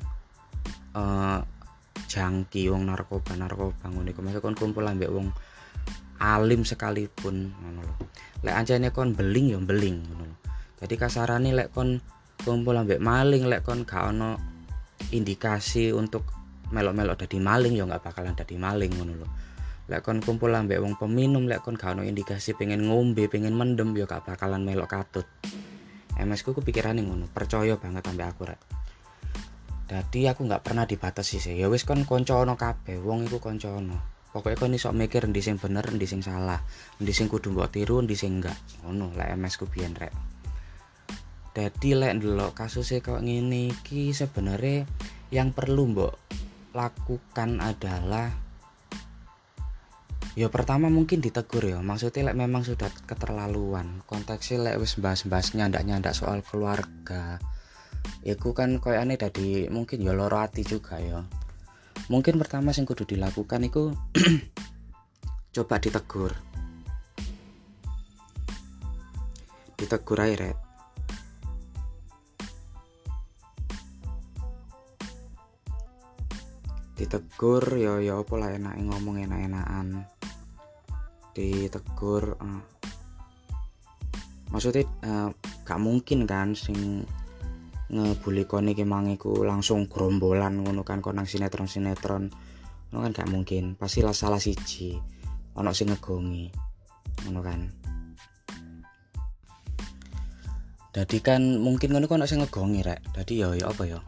uh, 0.95 1.39
jangki 2.05 2.71
wong 2.71 2.87
narkoba 2.87 3.35
narkoba 3.35 3.91
ngono 3.91 4.07
iku. 4.09 4.21
Kon 4.39 4.55
kumpul 4.55 4.87
ambek 4.87 5.11
wong 5.11 5.29
alim 6.19 6.63
sekalipun 6.63 7.51
ngono 7.51 7.79
lho. 7.83 7.95
Lek 8.45 8.55
ancene 8.55 8.89
kon 8.95 9.11
beling 9.17 9.51
ya 9.51 9.59
beling 9.59 9.97
ngono 10.07 10.23
lho. 10.23 10.37
Jadi 10.79 10.95
kasarane 10.95 11.51
lek 11.51 11.75
kon 11.75 11.99
kumpul 12.39 12.75
ambek 12.75 12.99
maling 13.01 13.47
lek 13.47 13.65
kon 13.65 13.83
gak 13.83 14.15
ono 14.15 14.39
indikasi 15.11 15.91
untuk 15.91 16.23
melok-melok 16.71 17.25
dadi 17.25 17.37
maling 17.37 17.77
ya 17.77 17.85
nggak 17.85 18.01
bakalan 18.01 18.33
dadi 18.33 18.55
maling 18.55 18.91
ngono 18.95 19.13
lho. 19.19 19.27
Lek 19.91 20.01
kon 20.01 20.23
kumpul 20.23 20.55
ambek 20.55 20.79
wong 20.79 20.95
peminum 20.95 21.45
lek 21.51 21.65
kon 21.65 21.75
gak 21.75 21.99
ono 21.99 22.07
indikasi 22.07 22.55
pengen 22.55 22.87
ngombe 22.87 23.27
pengen 23.27 23.55
mendem 23.55 23.91
ya 23.97 24.07
gak 24.07 24.23
bakalan 24.23 24.63
melok 24.63 24.95
katut. 24.95 25.27
MS 26.15 26.47
ku 26.47 26.55
kepikiran 26.55 26.95
ngono 26.95 27.27
percaya 27.27 27.75
banget 27.75 28.07
ambek 28.07 28.27
aku 28.31 28.43
rek 28.47 28.74
jadi 29.85 30.33
aku 30.33 30.49
nggak 30.49 30.65
pernah 30.65 30.89
dibatasi 30.89 31.37
sih. 31.37 31.53
Ya 31.53 31.69
wis 31.69 31.85
kon 31.85 32.09
konco 32.09 32.41
ono 32.41 32.57
kabeh 32.57 32.97
wong 32.97 33.29
iku 33.29 33.37
konco 33.37 33.69
ono. 33.69 33.97
Pokoknya 34.33 34.57
kon 34.57 34.73
iso 34.73 34.89
mikir 34.89 35.29
ndi 35.29 35.45
sing 35.45 35.61
bener 35.61 35.85
ndi 35.93 36.09
sing 36.09 36.25
salah 36.25 36.57
ndi 36.97 37.13
sing 37.13 37.29
kudu 37.29 37.53
mbok 37.53 37.69
tiru 37.69 38.01
ndi 38.01 38.17
sing 38.17 38.41
enggak. 38.41 38.57
Ngono 38.81 39.13
lek 39.13 39.37
MS 39.37 39.55
ku 39.61 39.69
biyen 39.69 39.93
rek. 39.93 40.11
Jadi 41.53 41.89
lek 41.95 42.17
ndelok 42.17 42.57
kasusnya 42.57 42.99
kok 43.05 43.21
ngene 43.21 43.71
iki 43.71 44.09
sebenarnya 44.11 44.89
yang 45.29 45.53
perlu 45.53 45.93
mbok 45.93 46.13
lakukan 46.75 47.63
adalah 47.63 48.27
ya 50.35 50.49
pertama 50.49 50.89
mungkin 50.89 51.21
ditegur 51.21 51.61
ya. 51.61 51.79
Maksudnya 51.85 52.33
lek 52.33 52.41
memang 52.41 52.65
sudah 52.65 52.89
keterlaluan. 53.05 54.01
Konteksnya 54.09 54.65
lek 54.65 54.81
wis 54.81 54.97
bahas-bahas 54.97 55.53
nyandak-nyandak 55.53 56.17
soal 56.17 56.41
keluarga 56.41 57.37
Iku 58.25 58.57
kan 58.57 58.81
koyo 58.81 58.97
aneh 58.97 59.21
tadi 59.21 59.69
mungkin 59.69 60.01
ya 60.01 60.17
loro 60.17 60.41
hati 60.41 60.65
juga 60.65 60.97
ya. 60.97 61.21
Mungkin 62.09 62.37
pertama 62.41 62.73
sing 62.73 62.85
kudu 62.85 63.05
dilakukan 63.05 63.65
iku 63.65 63.93
coba 65.55 65.75
ditegur. 65.77 66.33
Ditegur 69.77 70.17
aja 70.21 70.35
rek. 70.41 70.57
Ditegur 76.95 77.63
ya 77.77 77.99
ya 78.01 78.21
apa 78.21 78.33
lah 78.41 78.49
enak 78.53 78.73
ngomong 78.85 79.21
enak-enakan. 79.25 80.05
Ditegur 81.33 82.41
uh. 82.41 82.63
Maksudnya 84.53 84.87
uh, 85.03 85.29
gak 85.65 85.81
mungkin 85.81 86.29
kan 86.29 86.53
sing 86.55 87.03
ngebuli 87.95 88.43
kon 88.43 88.67
iki 88.67 88.83
mangiku 88.83 89.47
langsung 89.47 89.87
gerombolan 89.87 90.59
ngono 90.59 90.83
kan 90.83 90.99
kon 90.99 91.15
nang 91.15 91.27
sinetron-sinetron 91.27 92.27
ngono 92.91 92.99
kan 93.07 93.11
gak 93.15 93.29
mungkin 93.31 93.79
pasti 93.79 94.03
lah 94.03 94.11
salah 94.11 94.39
siji 94.39 94.99
ono 95.55 95.71
sing 95.71 95.95
ngegongi 95.95 96.51
ngono 97.25 97.41
kan 97.41 97.61
Dadi 100.95 101.19
kan 101.19 101.59
mungkin 101.59 101.91
ngono 101.91 102.07
kan 102.07 102.23
ono 102.23 102.27
sing 102.27 102.39
ngegongi 102.39 102.79
rek. 102.79 103.11
Dadi 103.11 103.43
ya 103.43 103.51
ya 103.51 103.67
apa 103.67 103.83
ya? 103.83 103.99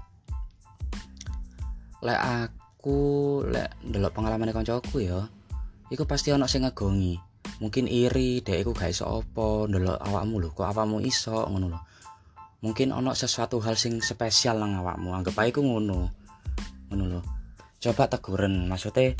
Lek 2.00 2.16
aku 2.16 3.00
lek 3.44 3.76
ndelok 3.84 4.16
pengalaman 4.16 4.56
kancaku 4.56 5.04
ya, 5.04 5.28
iku 5.92 6.08
pasti 6.08 6.32
ono 6.32 6.48
sing 6.48 6.64
ngegongi. 6.64 7.20
Mungkin 7.60 7.92
iri, 7.92 8.40
dek 8.40 8.64
iku 8.64 8.72
gak 8.72 8.96
iso 8.96 9.04
apa, 9.20 9.68
ndelok 9.68 10.00
awakmu 10.00 10.40
lho, 10.40 10.56
kok 10.56 10.64
awakmu 10.64 11.04
iso 11.04 11.44
ngono 11.52 11.76
lho 11.76 11.80
mungkin 12.62 12.90
ono 12.90 13.14
sesuatu 13.14 13.62
hal 13.62 13.78
sing 13.78 14.02
spesial 14.02 14.58
nang 14.58 14.82
awakmu. 14.82 15.14
Anggap 15.14 15.38
aja 15.42 15.62
ngono. 15.62 16.10
Ngono 16.90 17.04
lo 17.08 17.22
coba 17.78 18.10
teguren 18.10 18.66
maksudnya 18.66 19.14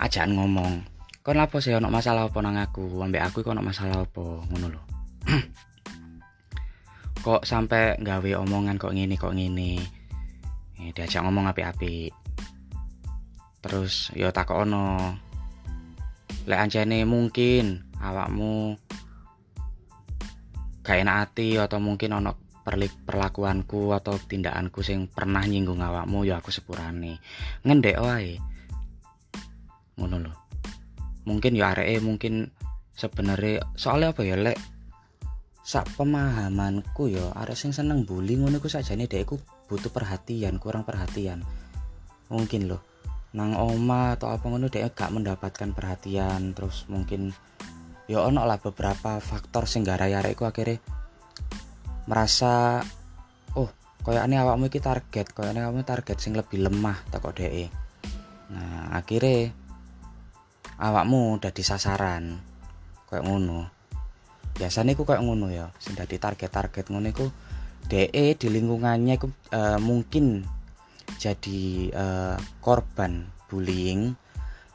ajaan 0.00 0.38
ngomong. 0.38 0.72
Kon 1.22 1.38
apa 1.38 1.60
sih 1.60 1.76
ono 1.76 1.92
masalah 1.92 2.26
apa 2.26 2.38
nang 2.40 2.56
aku? 2.56 2.98
Ambek 2.98 3.22
aku 3.22 3.44
kok 3.44 3.52
ono 3.52 3.62
masalah 3.62 4.02
apa? 4.02 4.26
Ngono 4.48 4.66
lo 4.72 4.80
kok 7.22 7.46
sampai 7.46 8.02
gawe 8.02 8.30
omongan 8.42 8.82
kok 8.82 8.90
ngini 8.90 9.14
kok 9.14 9.30
ngini 9.30 9.78
eh, 10.82 10.90
diajak 10.90 11.22
ngomong 11.22 11.54
api-api 11.54 12.10
terus 13.62 14.10
yo 14.18 14.34
tak 14.34 14.50
ono. 14.50 14.98
Lek 16.42 16.58
ancene 16.58 17.06
mungkin 17.06 17.86
awakmu 18.02 18.74
gak 20.82 20.98
enak 20.98 21.16
hati 21.22 21.54
atau 21.54 21.78
mungkin 21.78 22.18
ono 22.18 22.41
perlakuanku 22.62 23.90
atau 23.92 24.16
tindakanku 24.16 24.80
sing 24.86 25.10
pernah 25.10 25.42
nyinggung 25.42 25.82
awakmu 25.82 26.22
ya 26.22 26.38
aku 26.38 26.54
sepurane. 26.54 27.18
Ngendek 27.66 27.98
wae. 27.98 28.38
Ngono 29.98 30.16
lho. 30.22 30.32
Mungkin 31.26 31.52
ya 31.54 31.74
areke 31.74 32.02
mungkin 32.02 32.50
sebenarnya 32.94 33.62
soalnya 33.78 34.14
apa 34.14 34.22
ya 34.26 34.36
lek 34.38 34.58
sak 35.62 35.86
pemahamanku 35.94 37.06
ya 37.06 37.30
arek 37.38 37.54
sing 37.54 37.70
seneng 37.70 38.02
bully 38.02 38.34
ngono 38.34 38.58
ku 38.58 38.66
sajane 38.66 39.06
dekku 39.06 39.38
butuh 39.70 39.90
perhatian 39.90 40.58
kurang 40.58 40.82
perhatian. 40.82 41.46
Mungkin 42.30 42.70
loh 42.70 42.82
nang 43.32 43.56
oma 43.56 44.12
atau 44.12 44.28
apa 44.28 44.44
ngono 44.44 44.68
dek 44.68 44.92
gak 44.92 45.08
mendapatkan 45.08 45.72
perhatian 45.72 46.52
terus 46.52 46.84
mungkin 46.92 47.32
ya 48.04 48.20
ono 48.28 48.44
lah 48.44 48.60
beberapa 48.60 49.24
faktor 49.24 49.64
sing 49.64 49.88
garai 49.88 50.12
arekku 50.12 50.44
akhirnya 50.44 50.84
merasa 52.10 52.82
oh 53.54 53.70
ini 54.06 54.36
awakmu 54.38 54.70
iki 54.70 54.82
target 54.82 55.30
kayak 55.30 55.54
ini 55.54 55.60
awakmu 55.62 55.86
target 55.86 56.18
sing 56.18 56.34
lebih 56.34 56.64
lemah 56.66 56.98
tak 57.10 57.22
kok 57.22 57.38
DE 57.38 57.70
nah 58.52 59.00
akhirnya 59.00 59.54
awakmu 60.82 61.38
udah 61.38 61.54
di 61.54 61.62
sasaran 61.62 62.42
kayak 63.06 63.28
ngono. 63.28 63.68
Biasanya 64.56 64.98
aku 64.98 65.04
kayak 65.04 65.22
ngono 65.22 65.52
ya 65.52 65.68
sing 65.78 65.94
di 65.94 66.16
target-target 66.18 66.88
ngono 66.88 67.06
iku 67.12 67.26
DE 67.86 68.34
di 68.34 68.48
lingkungannya 68.48 69.20
iku 69.20 69.28
uh, 69.52 69.78
mungkin 69.78 70.42
jadi 71.20 71.62
uh, 71.92 72.36
korban 72.58 73.28
bullying. 73.52 74.16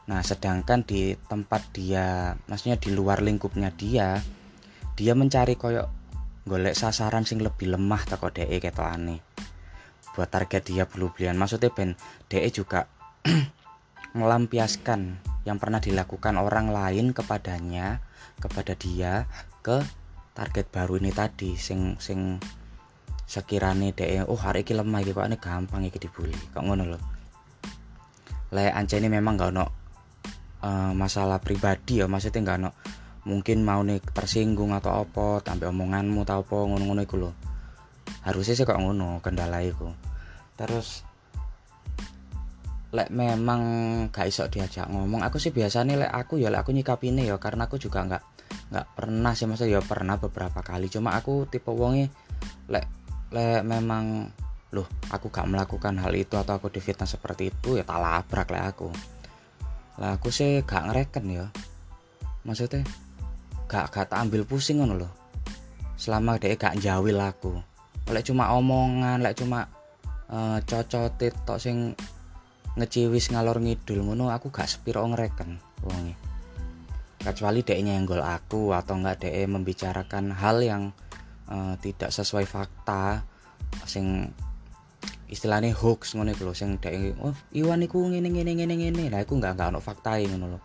Nah 0.08 0.24
sedangkan 0.24 0.88
di 0.88 1.18
tempat 1.28 1.76
dia 1.76 2.38
maksudnya 2.48 2.80
di 2.80 2.96
luar 2.96 3.20
lingkupnya 3.20 3.74
dia 3.74 4.22
dia 4.98 5.14
mencari 5.14 5.60
koyok 5.60 5.97
golek 6.48 6.74
sasaran 6.74 7.28
sing 7.28 7.44
lebih 7.44 7.70
lemah 7.70 8.02
teko 8.08 8.32
DE 8.32 8.58
ketokane 8.64 9.22
buat 10.18 10.34
target 10.34 10.66
dia 10.66 10.90
belu-belian 10.90 11.38
maksudnya 11.38 11.70
ben 11.70 11.94
DE 12.32 12.50
juga 12.50 12.90
melampiaskan 14.18 15.22
yang 15.48 15.62
pernah 15.62 15.80
dilakukan 15.80 16.36
orang 16.36 16.74
lain 16.74 17.16
kepadanya 17.16 18.04
kepada 18.42 18.76
dia 18.76 19.30
ke 19.64 19.80
target 20.36 20.68
baru 20.68 21.00
ini 21.00 21.16
tadi. 21.16 21.56
Sing 21.56 21.96
sing 22.04 22.42
sekiranya 23.28 23.96
DE 23.96 24.28
oh 24.28 24.36
hari 24.36 24.68
ini 24.68 24.80
lemah 24.80 25.00
iki 25.04 25.12
kok 25.16 25.28
ini 25.28 25.38
gampang 25.40 25.82
iki 25.88 26.04
dibully. 26.04 26.36
Kok 26.52 26.64
ngono 26.68 26.84
loh 26.84 27.02
le 28.48 28.72
ini 28.72 29.12
memang 29.12 29.36
gak 29.36 29.52
ono 29.52 29.66
uh, 30.64 30.92
masalah 30.96 31.40
pribadi 31.40 32.00
ya. 32.00 32.08
Maksudnya 32.12 32.44
gak 32.44 32.58
ono 32.64 32.70
mungkin 33.28 33.68
mau 33.68 33.84
nih 33.84 34.00
tersinggung 34.00 34.72
atau 34.72 35.04
apa 35.04 35.44
tambah 35.44 35.68
omonganmu 35.68 36.24
tau 36.24 36.48
apa 36.48 36.58
ngono-ngono 36.64 37.04
iku 37.04 37.16
lho. 37.20 37.32
Harusnya 38.24 38.56
sih 38.56 38.64
kok 38.64 38.80
ngono 38.80 39.20
kendala 39.20 39.60
iku. 39.60 39.92
Terus 40.56 41.04
lek 42.96 43.12
memang 43.12 43.62
gak 44.16 44.32
iso 44.32 44.48
diajak 44.48 44.88
ngomong 44.88 45.20
aku 45.20 45.44
sih 45.44 45.52
biasanya 45.52 46.08
lek 46.08 46.12
aku 46.12 46.40
ya 46.40 46.48
lek 46.48 46.64
aku 46.64 46.72
nyikapine 46.72 47.28
ya 47.28 47.36
karena 47.36 47.68
aku 47.68 47.76
juga 47.76 48.08
nggak 48.08 48.24
nggak 48.72 48.88
pernah 48.96 49.36
sih 49.36 49.44
masa 49.44 49.68
ya 49.68 49.84
pernah 49.84 50.16
beberapa 50.16 50.64
kali. 50.64 50.88
Cuma 50.88 51.12
aku 51.20 51.44
tipe 51.52 51.68
wonge 51.68 52.08
lek 52.72 52.88
lek 53.36 53.68
memang 53.68 54.32
loh 54.72 54.88
aku 55.12 55.32
gak 55.32 55.48
melakukan 55.48 55.96
hal 56.00 56.12
itu 56.12 56.36
atau 56.36 56.60
aku 56.60 56.68
difitnah 56.68 57.08
seperti 57.08 57.52
itu 57.56 57.80
ya 57.80 57.84
tak 57.84 58.00
labrak 58.00 58.48
lek 58.52 58.64
aku. 58.72 58.88
Lah 60.00 60.16
aku 60.16 60.32
sih 60.32 60.64
gak 60.64 60.92
ngereken 60.92 61.26
ya. 61.28 61.46
Maksudnya 62.48 62.88
gak 63.68 63.92
gak 63.92 64.08
tak 64.10 64.20
ambil 64.24 64.48
pusing 64.48 64.80
ngono 64.80 64.96
loh 65.04 65.12
selama 66.00 66.40
dia 66.40 66.56
gak 66.56 66.80
jawil 66.80 67.20
aku. 67.20 67.60
Lek 68.08 68.24
cuma 68.24 68.56
omongan 68.56 69.20
lek 69.20 69.44
cuma 69.44 69.68
uh, 70.32 70.62
cocotit 70.64 71.36
tok 71.44 71.60
sing 71.60 71.98
ngeciwis 72.80 73.34
ngalor 73.34 73.60
ngidul 73.60 74.06
ngono 74.08 74.32
aku 74.32 74.48
gak 74.54 74.72
sepiro 74.72 75.04
ngereken 75.04 75.60
wonge. 75.84 76.16
Kecuali 77.20 77.66
dia 77.66 77.82
nyenggol 77.84 78.24
aku 78.24 78.72
atau 78.72 78.96
enggak 78.96 79.28
dia 79.28 79.44
membicarakan 79.50 80.32
hal 80.32 80.64
yang 80.64 80.84
uh, 81.52 81.76
tidak 81.84 82.14
sesuai 82.14 82.48
fakta 82.48 83.26
sing 83.84 84.32
istilahnya 85.28 85.76
hoax 85.76 86.16
ngono 86.16 86.32
iku 86.32 86.56
sing 86.56 86.80
dia 86.80 86.96
oh 87.20 87.36
Iwan 87.52 87.84
iku 87.84 88.00
ngene 88.08 88.32
ngene 88.32 88.64
ngene 88.64 88.74
ngene. 88.80 89.04
Lah 89.12 89.20
iku 89.28 89.36
enggak 89.36 89.60
enggak 89.60 89.76
ono 89.76 89.84
fakta 89.84 90.16
ngono 90.24 90.56
lho. 90.56 90.60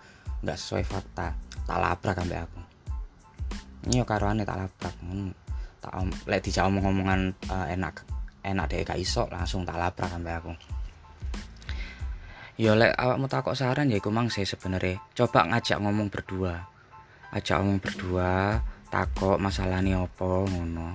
Enggak 0.46 0.60
sesuai 0.60 0.84
fakta. 0.86 1.34
Tak 1.66 1.78
labrak 1.78 2.22
ambek 2.22 2.46
aku 2.46 2.61
yo 3.90 4.06
karoane 4.06 4.46
tak 4.46 4.58
labrak 4.62 4.94
ngono. 5.02 5.34
Tak 5.82 5.92
lek 6.30 6.46
dijak 6.46 6.70
omong-omongan 6.70 7.34
uh, 7.50 7.66
enak 7.66 8.06
enak 8.46 8.66
deh 8.70 8.86
gak 8.86 8.98
iso 8.98 9.26
langsung 9.30 9.66
tak 9.66 9.78
labrak 9.78 10.10
ambek 10.14 10.38
aku. 10.38 10.52
Ya 12.60 12.78
lek 12.78 12.94
awakmu 12.94 13.26
takok 13.26 13.58
saran 13.58 13.90
ya 13.90 13.98
iku 13.98 14.14
mang 14.14 14.30
sih 14.30 14.46
sebenarnya 14.46 15.02
coba 15.16 15.48
ngajak 15.50 15.82
ngomong 15.82 16.06
berdua. 16.12 16.62
Ajak 17.34 17.64
ngomong 17.64 17.80
berdua 17.82 18.60
takok 18.92 19.40
masalahnya 19.42 20.04
apa 20.04 20.28
ngono. 20.46 20.88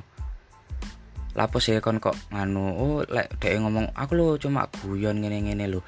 Lapo 1.35 1.57
sih 1.59 1.81
kon 1.83 1.99
kok 1.99 2.15
nganu 2.31 2.65
oh 2.77 2.99
lek 3.09 3.35
dek 3.41 3.59
ngomong 3.59 3.91
aku 3.91 4.13
lo 4.15 4.27
cuma 4.39 4.69
guyon 4.69 5.19
ngene-ngene 5.19 5.67
lo 5.67 5.83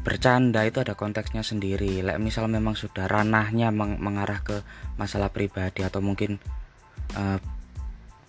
bercanda 0.00 0.64
itu 0.64 0.80
ada 0.80 0.96
konteksnya 0.96 1.44
sendiri. 1.44 2.00
Lek 2.00 2.16
misal 2.16 2.48
memang 2.48 2.72
sudah 2.76 3.04
ranahnya 3.04 3.68
meng 3.68 4.00
mengarah 4.00 4.40
ke 4.40 4.64
masalah 4.96 5.28
pribadi 5.28 5.84
atau 5.84 6.00
mungkin 6.00 6.40
uh, 7.16 7.38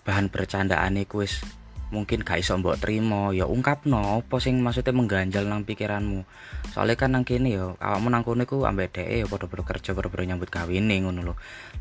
bahan 0.02 0.28
bercandaan 0.28 0.98
iku 1.00 1.24
mungkin 1.92 2.24
gak 2.24 2.40
iso 2.40 2.56
mbok 2.56 2.80
trimo 2.80 3.36
ya 3.36 3.44
ungkapno 3.44 4.24
apa 4.24 4.40
sing 4.40 4.64
maksudnya 4.64 4.96
mengganjal 4.96 5.44
nang 5.44 5.68
pikiranmu? 5.68 6.24
Soalnya 6.72 6.96
kan 6.96 7.12
nang 7.12 7.24
kene 7.28 7.52
ya 7.52 7.76
awakmu 7.76 8.08
nang 8.08 8.24
kono 8.24 8.48
iku 8.48 8.64
ambek 8.64 8.96
dhek 8.96 9.08
ya 9.12 9.24
padha 9.28 9.46
kerja 9.60 9.92
padha 9.92 10.24
nyambut 10.24 10.48
kawine 10.48 11.04
ngono 11.04 11.20
lho. 11.20 11.34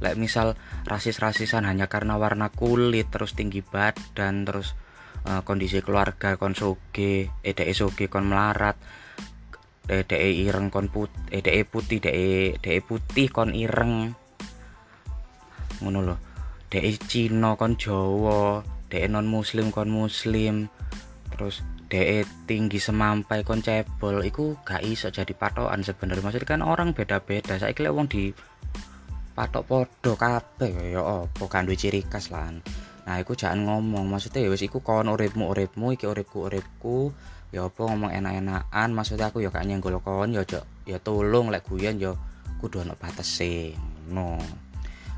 Lek 0.04 0.20
misal 0.20 0.60
rasis-rasisan 0.84 1.64
hanya 1.64 1.88
karena 1.88 2.20
warna 2.20 2.52
kulit 2.52 3.08
terus 3.08 3.32
tinggi 3.40 3.64
badan 3.64 4.44
terus 4.44 4.76
uh, 5.24 5.48
kondisi 5.48 5.80
keluarga 5.80 6.36
kon 6.36 6.60
soge 6.60 7.32
eh 7.32 7.54
dhek 7.56 7.72
soge 7.72 8.12
kon 8.12 8.28
melarat 8.28 8.76
eh 9.92 10.08
dhek 10.08 10.24
ireng 10.48 10.72
kon 10.72 10.88
put 10.88 11.12
eh 11.36 11.44
dhek 11.44 11.68
putih 11.68 12.00
dhek 12.00 12.64
dhek 12.64 12.80
putih 12.88 13.28
kon 13.28 13.52
ireng. 13.52 14.16
Ngono 15.84 16.00
lho. 16.00 16.16
Dhek 16.72 17.04
Cina 17.12 17.60
kon 17.60 17.76
Jawa 17.76 18.64
dek 18.88 19.12
non 19.12 19.28
muslim 19.28 19.68
kon 19.76 19.92
muslim. 19.92 20.72
Terus 21.36 21.60
dek 21.92 22.24
tinggi 22.48 22.80
semampai 22.80 23.44
kon 23.44 23.60
cebol. 23.60 24.24
Iku 24.24 24.56
gak 24.64 24.80
iso 24.88 25.12
jadi 25.12 25.36
patokan 25.36 25.84
sebenarnya. 25.84 26.24
Maksudnya 26.24 26.48
kan 26.48 26.64
orang 26.64 26.96
beda-beda. 26.96 27.60
Saya 27.60 27.76
kira 27.76 27.92
wong 27.92 28.08
di 28.08 28.32
patok 29.36 29.64
podo 29.68 30.16
kabeh 30.16 30.92
ya 30.92 31.04
apa 31.24 31.44
kan 31.48 31.64
duwe 31.64 31.80
ciri 31.80 32.04
khas 32.04 32.36
lah 32.36 32.52
nah 33.02 33.18
iku 33.18 33.34
jangan 33.34 33.66
ngomong. 33.68 34.08
Maksudnya 34.08 34.46
ya 34.46 34.50
wis 34.54 34.64
iku 34.64 34.80
kon 34.80 35.10
uripmu 35.10 35.52
uripmu 35.52 35.98
iki 35.98 36.06
uripku 36.08 36.48
uripku 36.48 37.12
ya 37.52 37.68
apa 37.68 37.80
ngomong 37.84 38.12
enak-enakan 38.16 38.90
maksudnya 38.96 39.28
aku 39.28 39.44
ya 39.44 39.52
gak 39.52 39.68
nyenggol 39.68 40.00
kon 40.00 40.32
ya 40.32 40.44
ya 40.88 40.98
tolong 41.04 41.52
lek 41.52 41.68
guyon 41.68 42.00
ya 42.00 42.16
kudu 42.64 42.84
ono 42.88 42.96
batese 42.96 43.76
no 44.08 44.40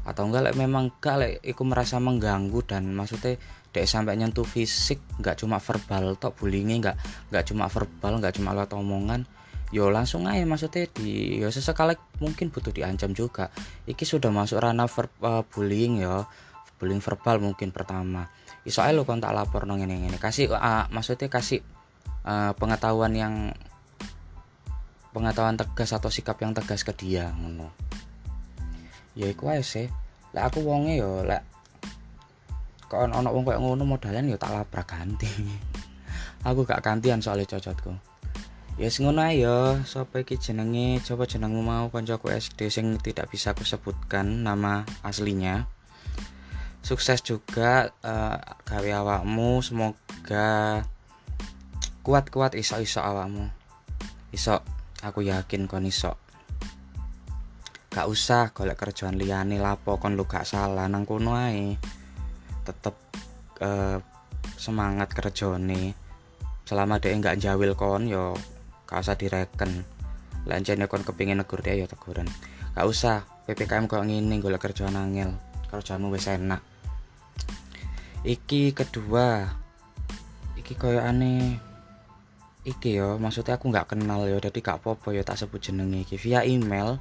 atau 0.04 0.28
enggak 0.28 0.52
lek 0.52 0.56
memang 0.58 0.92
gak 1.00 1.16
lek 1.22 1.34
iku 1.46 1.64
merasa 1.64 2.02
mengganggu 2.02 2.60
dan 2.66 2.90
maksudnya 2.92 3.38
dek 3.74 3.86
sampai 3.90 4.18
nyentuh 4.18 4.46
fisik 4.46 5.02
nggak 5.18 5.42
cuma 5.42 5.58
verbal 5.58 6.14
tok 6.18 6.38
bullyingnya 6.38 6.78
nggak 6.78 6.98
nggak 7.34 7.44
cuma 7.50 7.66
verbal 7.70 8.22
nggak 8.22 8.34
cuma 8.38 8.54
lewat 8.54 8.70
omongan 8.78 9.26
yo 9.74 9.90
langsung 9.90 10.30
aja 10.30 10.46
maksudnya 10.46 10.86
di 10.94 11.42
yo 11.42 11.50
sesekali 11.50 11.98
mungkin 12.22 12.54
butuh 12.54 12.70
diancam 12.70 13.10
juga. 13.18 13.50
Iki 13.90 14.06
sudah 14.06 14.30
masuk 14.30 14.62
ranah 14.62 14.86
ver, 14.86 15.10
uh, 15.26 15.42
bullying 15.50 16.06
ya 16.06 16.30
bullying 16.78 17.02
verbal 17.02 17.42
mungkin 17.42 17.74
pertama. 17.74 18.30
Iso 18.62 18.86
aja 18.86 18.94
lo 18.94 19.02
kontak 19.02 19.34
lapor 19.34 19.66
nong 19.66 19.82
ini 19.82 19.98
ini 19.98 20.22
kasih 20.22 20.54
uh, 20.54 20.86
maksudnya 20.94 21.26
kasih 21.26 21.66
uh, 22.24 22.52
pengetahuan 22.58 23.14
yang 23.16 23.34
pengetahuan 25.14 25.56
tegas 25.56 25.94
atau 25.94 26.10
sikap 26.10 26.42
yang 26.42 26.52
tegas 26.52 26.82
ke 26.82 26.92
dia 26.92 27.30
ngono. 27.38 27.70
Ya 29.14 29.30
iku 29.30 29.54
aja 29.54 29.62
sih. 29.62 29.88
Lah 30.34 30.50
aku 30.50 30.66
wonge 30.66 30.98
yo 30.98 31.22
lah 31.22 31.46
kok 32.94 33.10
ono 33.10 33.30
wong 33.34 33.42
koyo 33.42 33.58
ngono 33.58 33.90
modalan 33.90 34.30
ya 34.30 34.38
tak 34.38 34.54
labrak 34.54 34.86
ganti. 34.86 35.26
Aku 36.46 36.62
gak 36.62 36.86
gantian 36.86 37.24
soalnya 37.24 37.58
cocotku. 37.58 37.96
Ya 38.78 38.90
yes, 38.90 39.02
ngono 39.02 39.26
ae 39.26 39.42
ya 39.42 39.82
sapa 39.82 40.22
iki 40.22 40.38
jenenge? 40.38 41.02
Coba 41.02 41.26
jenengmu 41.26 41.62
mau? 41.66 41.90
Kancaku 41.90 42.30
SD 42.30 42.70
sing 42.70 42.98
tidak 43.02 43.30
bisa 43.34 43.54
aku 43.54 43.62
sebutkan 43.66 44.46
nama 44.46 44.82
aslinya. 45.02 45.70
Sukses 46.82 47.22
juga 47.26 47.94
uh, 48.02 48.38
gawe 48.66 48.90
awakmu. 49.02 49.62
Semoga 49.62 50.84
kuat-kuat 52.04 52.60
iso-iso 52.60 53.00
awakmu 53.00 53.48
iso 54.36 54.60
aku 55.00 55.24
yakin 55.24 55.70
kon 55.70 55.88
iso. 55.88 56.20
Gak 57.94 58.10
usah 58.10 58.50
golek 58.52 58.76
kerjaan 58.76 59.16
liyane 59.16 59.62
lapo 59.62 60.02
kon 60.02 60.18
lu 60.18 60.26
gak 60.26 60.44
salah 60.44 60.90
nang 60.90 61.06
kono 61.06 61.38
ae. 61.38 61.78
Tetep 62.66 62.96
uh, 63.62 64.02
semangat 64.58 65.14
kerjone 65.14 65.94
selama 66.64 66.98
dia 66.98 67.14
nggak 67.14 67.38
jawil 67.38 67.78
kon 67.78 68.10
yo 68.10 68.34
gak 68.90 69.06
usah 69.06 69.14
direken. 69.14 69.86
Lancene 70.50 70.90
kon 70.90 71.06
kepingin 71.06 71.40
negur 71.40 71.62
dia 71.62 71.78
yo 71.78 71.86
teguran. 71.86 72.26
Gak 72.74 72.84
usah 72.90 73.30
PPKM 73.46 73.86
kok 73.86 74.02
ngini 74.02 74.42
golek 74.42 74.66
kerjaan 74.66 74.98
angel. 74.98 75.38
Kerjaanmu 75.70 76.10
wis 76.10 76.26
enak. 76.26 76.66
Iki 78.26 78.74
kedua. 78.74 79.54
Iki 80.58 80.74
koyo 80.74 81.06
aneh 81.06 81.73
iki 82.64 82.96
yo 82.96 83.20
maksudnya 83.20 83.60
aku 83.60 83.68
nggak 83.68 83.96
kenal 83.96 84.24
yo 84.24 84.40
jadi 84.40 84.56
gak 84.64 84.80
popo 84.88 85.12
yo 85.12 85.24
tak 85.24 85.40
sebut 85.40 85.60
jenenge 85.60 86.08
iki. 86.08 86.16
Via 86.16 86.48
email 86.48 87.00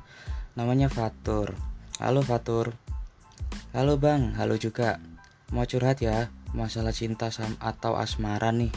namanya 0.59 0.90
Fatur. 0.90 1.55
Halo 2.03 2.20
Fatur. 2.22 2.75
Halo 3.70 3.96
bang. 3.96 4.35
Halo 4.35 4.59
juga. 4.59 4.98
Mau 5.55 5.62
curhat 5.68 6.03
ya 6.03 6.33
masalah 6.57 6.92
cinta 6.92 7.31
sam 7.31 7.55
atau 7.62 7.94
asmara 7.94 8.51
nih? 8.51 8.72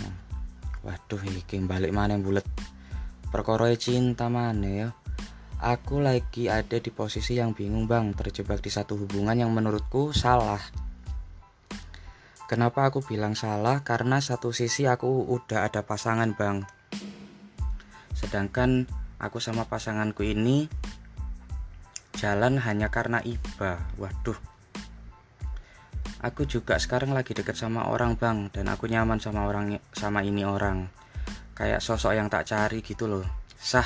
Waduh 0.86 1.22
iki 1.26 1.58
balik 1.66 1.92
mana 1.92 2.22
bulet. 2.22 2.46
Perkara 3.34 3.74
cinta 3.76 4.30
mana 4.30 4.70
ya 4.70 4.88
aku 5.60 6.04
lagi 6.04 6.46
ada 6.52 6.78
di 6.78 6.92
posisi 6.94 7.42
yang 7.42 7.58
bingung 7.58 7.90
bang. 7.90 8.14
Terjebak 8.14 8.62
di 8.62 8.70
satu 8.70 8.94
hubungan 9.00 9.34
yang 9.34 9.50
menurutku 9.50 10.14
salah 10.14 10.62
kenapa 12.46 12.90
aku 12.90 13.02
bilang 13.02 13.34
salah? 13.34 13.82
Karena 13.82 14.22
satu 14.22 14.54
sisi 14.54 14.86
aku 14.86 15.30
udah 15.30 15.68
ada 15.68 15.82
pasangan 15.86 16.34
bang. 16.34 16.66
Sedangkan 18.16 18.88
aku 19.20 19.44
sama 19.44 19.68
pasanganku 19.68 20.24
ini 20.24 20.70
jalan 22.18 22.58
hanya 22.64 22.90
karena 22.90 23.20
iba. 23.22 23.84
Waduh. 24.00 24.40
Aku 26.24 26.48
juga 26.50 26.82
sekarang 26.82 27.14
lagi 27.14 27.38
deket 27.38 27.54
sama 27.54 27.92
orang 27.92 28.18
bang 28.18 28.50
dan 28.50 28.72
aku 28.72 28.90
nyaman 28.90 29.22
sama 29.22 29.46
orang 29.46 29.78
sama 29.94 30.26
ini 30.26 30.42
orang. 30.42 30.90
Kayak 31.54 31.84
sosok 31.84 32.18
yang 32.18 32.32
tak 32.32 32.50
cari 32.50 32.82
gitu 32.82 33.06
loh. 33.06 33.26
Sah 33.54 33.86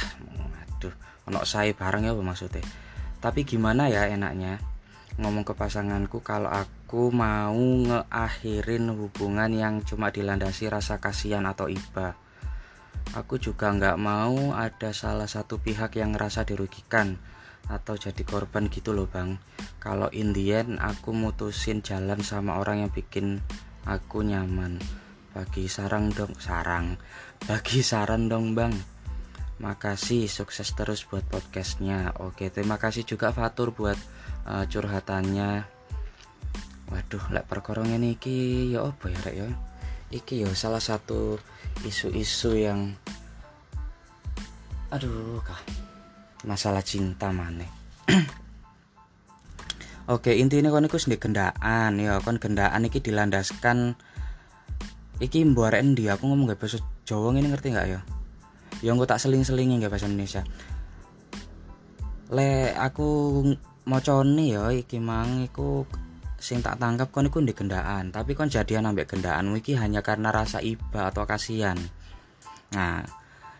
aduh 0.79 0.93
onok 1.27 1.43
saya 1.43 1.75
bareng 1.75 2.07
ya 2.07 2.13
maksudnya. 2.15 2.63
Tapi 3.19 3.43
gimana 3.43 3.91
ya 3.91 4.07
enaknya 4.07 4.68
ngomong 5.17 5.47
ke 5.47 5.57
pasanganku 5.57 6.21
kalau 6.21 6.53
aku 6.53 7.09
mau 7.09 7.57
ngeakhirin 7.57 8.93
hubungan 8.93 9.49
yang 9.49 9.81
cuma 9.81 10.13
dilandasi 10.13 10.69
rasa 10.69 11.01
kasihan 11.01 11.49
atau 11.49 11.65
iba. 11.65 12.13
Aku 13.17 13.41
juga 13.41 13.73
nggak 13.73 13.97
mau 13.97 14.53
ada 14.53 14.93
salah 14.93 15.25
satu 15.25 15.57
pihak 15.57 15.97
yang 15.97 16.13
ngerasa 16.13 16.45
dirugikan 16.45 17.17
atau 17.69 17.97
jadi 17.97 18.21
korban 18.25 18.69
gitu 18.69 18.93
loh 18.93 19.09
bang. 19.09 19.37
Kalau 19.81 20.09
Indian 20.13 20.77
aku 20.81 21.13
mutusin 21.13 21.81
jalan 21.81 22.21
sama 22.21 22.61
orang 22.61 22.85
yang 22.85 22.91
bikin 22.93 23.41
aku 23.89 24.21
nyaman. 24.21 24.81
Bagi 25.33 25.69
sarang 25.69 26.09
dong 26.13 26.33
sarang. 26.37 26.97
Bagi 27.45 27.85
saran 27.85 28.29
dong 28.29 28.57
bang. 28.57 28.73
Makasih 29.59 30.25
sukses 30.25 30.73
terus 30.77 31.05
buat 31.05 31.25
podcastnya. 31.29 32.13
Oke 32.21 32.49
terima 32.49 32.81
kasih 32.81 33.05
juga 33.05 33.29
Fatur 33.33 33.73
buat 33.73 33.97
uh, 34.45 34.65
curhatannya. 34.69 35.65
Waduh 36.89 37.25
lek 37.33 37.45
perkorongnya 37.45 37.97
iki 38.01 38.69
ya 38.73 38.87
apa 38.87 39.09
ya 39.09 39.19
rek 39.25 39.35
ya? 39.35 39.49
Iki 40.09 40.45
ya 40.45 40.49
salah 40.53 40.81
satu 40.81 41.37
isu-isu 41.85 42.57
yang 42.57 42.93
aduh 44.89 45.37
kah 45.45 45.61
masalah 46.43 46.81
cinta 46.81 47.29
mana 47.29 47.61
Oke 50.09 50.33
intinya 50.33 50.73
kon 50.73 50.89
iku 50.89 50.97
sendiri 50.97 51.21
gendaan 51.21 52.01
ya. 52.01 52.17
Kon 52.25 52.41
gendaan 52.41 52.81
iki 52.81 52.97
dilandaskan. 52.97 53.93
Iki 55.21 55.53
mbuaren 55.53 55.93
di 55.93 56.09
aku 56.09 56.25
ngomong 56.25 56.49
gak 56.49 56.63
bahasa 56.63 56.81
Jawa 57.05 57.37
ini 57.37 57.45
ngerti 57.53 57.73
nggak 57.73 57.87
ya? 57.93 57.99
Ya 58.81 58.89
engko 58.95 59.05
tak 59.05 59.21
seling-selingi 59.21 59.77
nggak 59.77 59.93
bahasa 59.93 60.09
Indonesia. 60.09 60.41
Le 62.33 62.73
aku 62.73 63.41
macane 63.89 64.45
ya 64.53 64.69
iki 64.69 65.01
mang 65.01 65.41
iku 65.41 65.89
sing 66.37 66.61
tak 66.61 66.77
tangkap 66.77 67.09
kon 67.09 67.25
iku 67.25 67.41
di 67.41 67.57
gendaan. 67.57 68.13
Tapi 68.13 68.37
kon 68.37 68.47
jadian 68.47 68.85
ambek 68.85 69.09
gendaan 69.09 69.49
iki 69.57 69.73
hanya 69.73 70.05
karena 70.05 70.29
rasa 70.29 70.61
iba 70.61 71.09
atau 71.09 71.25
kasihan. 71.25 71.75
Nah 72.77 73.01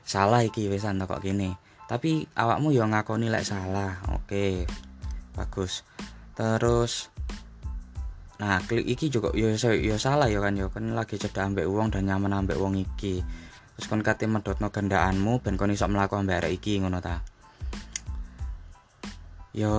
salah 0.05 0.45
iki 0.45 0.69
wisan 0.69 1.01
kok 1.01 1.21
gini 1.25 1.53
tapi 1.89 2.29
awakmu 2.37 2.69
ya 2.69 2.85
ngakoni 2.85 3.33
lek 3.33 3.41
salah. 3.41 3.97
Oke 4.13 4.69
bagus. 5.33 5.81
Terus 6.37 7.09
nah 8.39 8.61
klik 8.63 8.87
iki 8.87 9.11
juga 9.11 9.35
ya 9.35 9.51
ya 9.57 9.97
salah 9.97 10.29
ya 10.29 10.37
kan 10.37 10.53
ya. 10.53 10.69
Kan 10.69 10.93
lagi 10.93 11.17
cedak 11.17 11.49
ambek 11.49 11.65
uang 11.65 11.89
dan 11.89 12.05
nyaman 12.05 12.45
ambek 12.45 12.61
uang 12.61 12.77
iki. 12.77 13.25
Terus 13.73 13.85
kon 13.89 14.05
kate 14.05 14.29
medotno 14.29 14.69
gendaanmu 14.69 15.41
ben 15.41 15.57
kon 15.57 15.73
iso 15.73 15.89
mlaku 15.89 16.21
ambek 16.21 16.45
arek 16.45 16.61
iki 16.61 16.77
ngono 16.77 17.01
ta 17.01 17.25
yo 19.53 19.73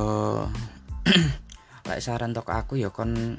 lek 1.88 2.00
saran 2.02 2.34
tok 2.34 2.50
aku 2.50 2.78
ya 2.78 2.90
kon 2.90 3.38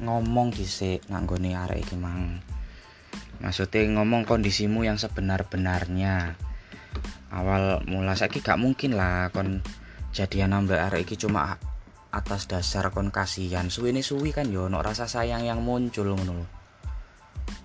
ngomong 0.00 0.52
dhisik 0.52 1.04
nganggone 1.08 1.56
arek 1.56 1.84
iki 1.84 1.96
mang. 1.96 2.40
Maksudnya 3.40 3.84
ngomong 4.00 4.24
kondisimu 4.24 4.84
yang 4.84 4.96
sebenar-benarnya. 4.96 6.36
Awal 7.32 7.84
mula 7.84 8.16
saiki 8.16 8.40
gak 8.40 8.60
mungkin 8.60 8.96
lah 8.96 9.28
kon 9.32 9.60
jadian 10.12 10.56
nambah 10.56 10.76
arek 10.92 11.08
iki 11.08 11.20
cuma 11.20 11.60
atas 12.12 12.48
dasar 12.48 12.88
kon 12.92 13.12
kasihan. 13.12 13.68
Suwi 13.68 13.92
suwi 14.00 14.32
kan 14.32 14.48
yo 14.48 14.68
no 14.68 14.80
rasa 14.80 15.04
sayang 15.04 15.44
yang 15.44 15.60
muncul 15.60 16.12
ngono 16.12 16.66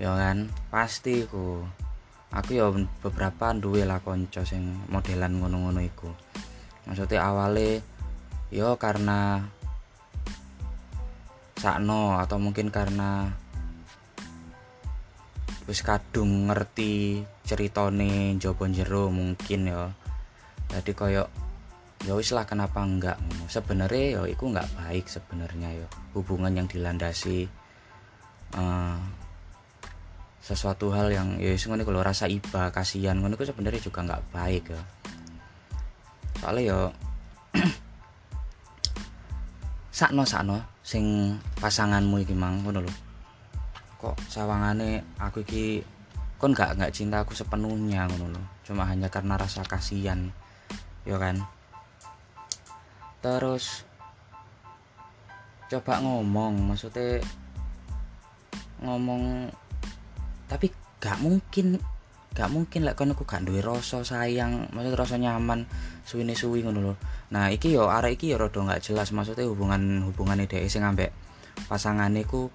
ya 0.01 0.17
kan 0.17 0.49
pasti 0.73 1.25
ku 1.29 1.61
aku 2.33 2.49
ya 2.57 2.73
beberapa 3.05 3.53
duwe 3.53 3.85
lah 3.85 4.01
konco 4.01 4.41
sing 4.47 4.87
modelan 4.89 5.37
ngono-ngono 5.37 5.81
iku. 5.83 6.09
Maksudnya 6.89 7.27
awale 7.27 7.83
yo 8.51 8.75
karena 8.75 9.47
sakno 11.55 12.19
atau 12.19 12.35
mungkin 12.35 12.67
karena 12.67 13.31
wis 15.71 15.87
kadung 15.87 16.51
ngerti 16.51 17.23
ceritane 17.47 18.35
jopo 18.35 18.67
jero 18.67 19.07
mungkin 19.07 19.71
ya 19.71 19.95
jadi 20.67 20.91
koyok 20.91 21.29
ya 22.01 22.17
wis 22.17 22.33
lah 22.33 22.49
kenapa 22.49 22.81
enggak? 22.81 23.17
Sebenarnya 23.45 24.19
ya 24.19 24.21
itu 24.25 24.43
enggak 24.49 24.67
baik 24.73 25.05
sebenarnya 25.05 25.85
ya 25.85 25.87
hubungan 26.17 26.49
yang 26.51 26.65
dilandasi 26.65 27.45
uh, 28.57 28.97
sesuatu 30.41 30.89
hal 30.89 31.13
yang 31.13 31.37
ya 31.37 31.53
ngono 31.53 31.85
kalau 31.85 32.01
rasa 32.01 32.25
iba 32.25 32.73
kasihan 32.73 33.15
ngono 33.21 33.37
itu 33.37 33.45
sebenarnya 33.45 33.81
juga 33.85 33.99
enggak 34.01 34.23
baik 34.33 34.63
ya 34.73 34.81
soalnya 36.41 36.63
ya 36.65 36.79
sakno 40.01 40.25
sakno 40.25 40.57
sing 40.81 41.37
pasanganmu 41.61 42.25
iki 42.25 42.33
mang 42.33 42.65
ngono 42.65 42.81
lho. 42.81 42.93
Kok 44.01 44.17
sawangane 44.25 45.05
aku 45.21 45.45
iki 45.45 45.85
kon 46.41 46.57
gak 46.57 46.73
nggak 46.73 46.89
cinta 46.89 47.21
aku 47.21 47.37
sepenuhnya 47.37 48.09
ngono 48.09 48.33
lho. 48.33 48.41
Cuma 48.65 48.89
hanya 48.89 49.13
karena 49.13 49.37
rasa 49.37 49.61
kasihan 49.61 50.33
ya 51.05 51.21
kan? 51.21 51.45
Terus 53.21 53.85
coba 55.69 56.01
ngomong 56.01 56.73
maksudnya 56.73 57.21
ngomong 58.81 59.53
tapi 60.49 60.73
gak 60.97 61.21
mungkin 61.21 61.77
gak 62.31 62.47
mungkin 62.47 62.87
lah 62.87 62.95
kan 62.95 63.11
aku 63.11 63.27
gak 63.27 63.43
duwe 63.43 63.59
rasa 63.59 64.03
sayang. 64.07 64.71
Maksudnya 64.71 64.97
rasa 64.97 65.15
nyaman 65.19 65.67
suwine 66.07 66.33
suwi 66.35 66.63
ngono 66.63 66.79
lho. 66.79 66.93
Nah 67.35 67.51
iki 67.51 67.75
yo 67.75 67.91
arek 67.91 68.19
iki 68.19 68.31
yo 68.31 68.39
rada 68.39 68.59
gak 68.63 68.81
jelas. 68.81 69.11
Maksudnya 69.11 69.47
hubungan 69.47 70.07
hubungan 70.07 70.39
ide 70.39 70.63
sing 70.71 70.87
ambek 70.87 71.11
pasangane 71.67 72.23
ku 72.23 72.47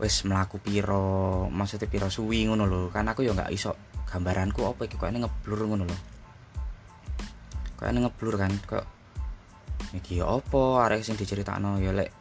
wis 0.00 0.24
melaku 0.24 0.56
piro 0.58 1.46
maksudnya 1.52 1.86
piro 1.86 2.08
suwi 2.08 2.48
ngono 2.48 2.64
lho. 2.64 2.80
Kan 2.88 3.08
aku 3.08 3.24
yo 3.24 3.36
gak 3.36 3.52
iso 3.52 3.76
gambaranku 4.08 4.64
apa 4.64 4.88
iki 4.88 4.96
kok 4.96 5.12
ngeblur 5.12 5.60
ngono 5.68 5.84
lho. 5.84 5.98
Kok 7.76 7.88
ngeblur 7.92 8.34
kan 8.40 8.52
kok 8.64 8.84
iki 9.92 10.24
ya 10.24 10.26
apa? 10.28 10.88
Arek 10.88 11.04
sing 11.04 11.20
diceritakno 11.20 11.76
ya 11.76 11.92
lek 11.92 12.20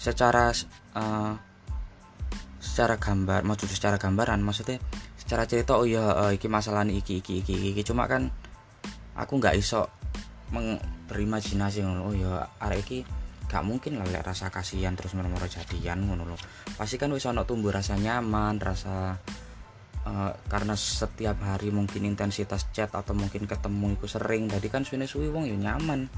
secara 0.00 0.48
uh, 0.96 1.32
secara 2.56 2.96
gambar 2.96 3.44
maksud 3.44 3.68
secara 3.68 4.00
gambaran 4.00 4.40
maksudnya 4.40 4.80
secara 5.30 5.46
cerita 5.46 5.78
oh 5.78 5.86
ya 5.86 6.26
uh, 6.26 6.34
iki 6.34 6.50
masalah 6.50 6.82
iki 6.90 7.22
iki 7.22 7.46
iki 7.46 7.54
iki. 7.70 7.86
Cuma 7.86 8.10
kan 8.10 8.34
aku 9.14 9.38
nggak 9.38 9.54
iso 9.54 9.86
berimajinasi 11.06 11.86
ngono. 11.86 12.10
Oh 12.10 12.14
ya 12.18 12.50
arek 12.58 12.82
iki 12.82 12.98
gak 13.46 13.62
mungkin 13.62 14.02
lah 14.02 14.10
lek 14.10 14.26
rasa 14.26 14.50
kasihan 14.50 14.98
terus 14.98 15.14
meremor 15.14 15.46
jadian 15.46 16.02
ngono 16.02 16.34
lho. 16.34 16.36
Pasti 16.74 16.98
kan 16.98 17.14
wis 17.14 17.30
ono 17.30 17.46
tumbuh 17.46 17.70
rasa 17.70 17.94
nyaman 17.94 18.58
rasa 18.58 19.14
uh, 20.02 20.34
karena 20.50 20.74
setiap 20.74 21.38
hari 21.46 21.70
mungkin 21.70 22.10
intensitas 22.10 22.66
chat 22.74 22.90
atau 22.90 23.14
mungkin 23.14 23.46
ketemu 23.46 24.02
itu 24.02 24.10
sering. 24.10 24.50
Jadi 24.50 24.66
kan 24.66 24.82
suwe 24.82 25.06
suwi 25.06 25.30
wong 25.30 25.46
ya 25.46 25.54
nyaman 25.54 26.10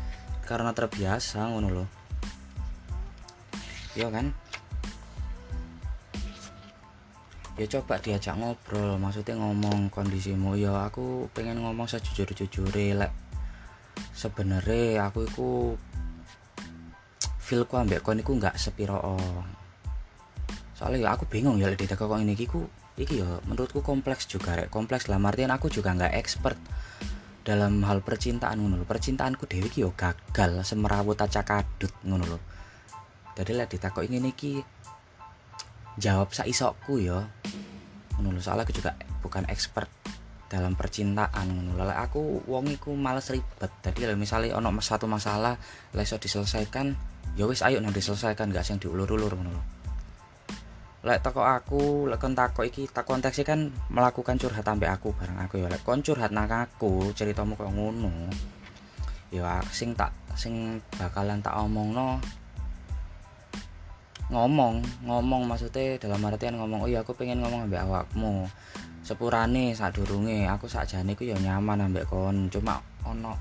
karena 0.48 0.72
terbiasa 0.72 1.52
ngono 1.52 1.68
loh 1.68 1.88
ya 3.92 4.08
kan 4.08 4.32
ya 7.62 7.78
coba 7.78 8.02
diajak 8.02 8.34
ngobrol 8.34 8.98
maksudnya 8.98 9.38
ngomong 9.38 9.88
kondisimu. 9.94 10.58
Ya 10.58 10.90
aku 10.90 11.30
pengen 11.30 11.62
ngomong 11.62 11.86
sejujur-jujur 11.86 12.74
lek 12.74 13.14
sebenarnya 14.10 15.06
aku 15.06 15.24
itu 15.28 15.48
feelku 17.38 17.74
ambek 17.78 18.02
kon 18.02 18.18
iku 18.18 18.34
nggak 18.34 18.56
sepiro 18.56 18.98
soalnya 20.72 21.06
ya 21.06 21.10
aku 21.14 21.28
bingung 21.30 21.60
ya 21.62 21.70
di 21.70 21.86
kok 21.86 22.10
ini 22.18 22.34
kiku 22.34 22.66
iki 22.98 23.22
ya 23.22 23.38
menurutku 23.46 23.80
kompleks 23.80 24.26
juga 24.26 24.58
rek. 24.58 24.68
Kompleks 24.68 25.06
lah 25.06 25.22
artian 25.22 25.54
aku 25.54 25.70
juga 25.70 25.94
nggak 25.94 26.18
expert 26.18 26.58
dalam 27.42 27.82
hal 27.86 28.02
percintaan 28.02 28.58
ngono 28.58 28.82
percintaanku 28.86 29.46
dewi 29.46 29.70
ki 29.70 29.86
yo 29.86 29.90
gagal 29.94 30.62
semerawut 30.66 31.18
acak 31.18 31.46
kadut 31.46 31.94
ngono 32.02 32.24
lho. 32.26 32.38
Jadi 33.38 33.52
lah 33.54 33.66
ditakok 33.70 34.04
ingin 34.06 34.28
iki 34.28 34.60
jawab 35.96 36.32
isokku 36.32 37.00
yo. 37.00 37.26
Ngono 38.16 38.36
lho 38.36 38.40
soalnya 38.44 38.68
aku 38.68 38.74
juga 38.76 38.92
bukan 39.20 39.48
expert 39.48 39.88
dalam 40.52 40.76
percintaan 40.76 41.48
ngono 41.48 41.88
aku 41.88 42.44
wong 42.44 42.76
iku 42.76 42.92
males 42.92 43.32
ribet. 43.32 43.72
Jadi 43.80 44.04
lah 44.04 44.16
misalnya 44.16 44.60
ono 44.60 44.68
satu 44.84 45.08
masalah 45.08 45.56
leso 45.96 46.20
diselesaikan 46.20 46.92
ya 47.36 47.48
wis 47.48 47.64
ayo 47.64 47.80
nanti 47.80 48.04
diselesaikan 48.04 48.52
gak 48.52 48.64
sing 48.68 48.76
diulur-ulur 48.76 49.32
lho. 49.32 49.62
Lek 51.02 51.18
toko 51.18 51.42
aku 51.42 52.06
lek 52.06 52.22
kon 52.22 52.38
tako 52.38 52.62
iki 52.62 52.86
tak 52.86 53.08
konteks 53.08 53.42
kan 53.42 53.74
melakukan 53.90 54.38
curhat 54.38 54.62
sampai 54.62 54.86
aku 54.86 55.10
bareng 55.16 55.40
aku 55.40 55.58
ya 55.58 55.66
lek 55.66 55.82
kon 55.82 55.98
curhat 55.98 56.30
nang 56.30 56.46
aku 56.46 57.10
ceritamu 57.16 57.58
kok 57.58 57.72
ngono 57.74 58.30
ya 59.32 59.64
sing 59.72 59.96
tak 59.96 60.12
sing 60.36 60.78
bakalan 61.00 61.40
tak 61.40 61.56
omong 61.56 61.96
no 61.96 62.20
ngomong 64.32 64.80
ngomong 65.04 65.44
maksudnya 65.44 66.00
dalam 66.00 66.24
artian 66.24 66.56
ngomong 66.56 66.82
oh 66.82 66.90
iya 66.90 67.04
aku 67.04 67.12
pengen 67.12 67.44
ngomong 67.44 67.68
ambek 67.68 67.84
awakmu. 67.84 68.48
Sepurane 69.02 69.74
saat 69.74 69.98
durunge 69.98 70.46
aku 70.46 70.70
sakjane 70.70 71.12
ku 71.18 71.26
ya 71.26 71.36
nyaman 71.36 71.90
ambek 71.90 72.08
kon 72.08 72.46
cuma 72.48 72.78
ono 73.02 73.34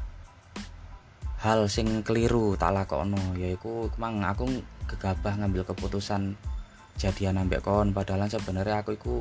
hal 1.42 1.70
sing 1.70 2.06
keliru 2.06 2.54
tak 2.58 2.74
lakono 2.74 3.38
yaiku 3.38 3.90
emang 3.98 4.26
aku 4.26 4.46
gegabah 4.90 5.38
ngambil 5.38 5.66
keputusan 5.66 6.34
jadian 6.98 7.42
ambek 7.42 7.62
kon 7.62 7.94
padahal 7.94 8.26
sebenarnya 8.26 8.82
aku 8.82 8.98
iku 8.98 9.18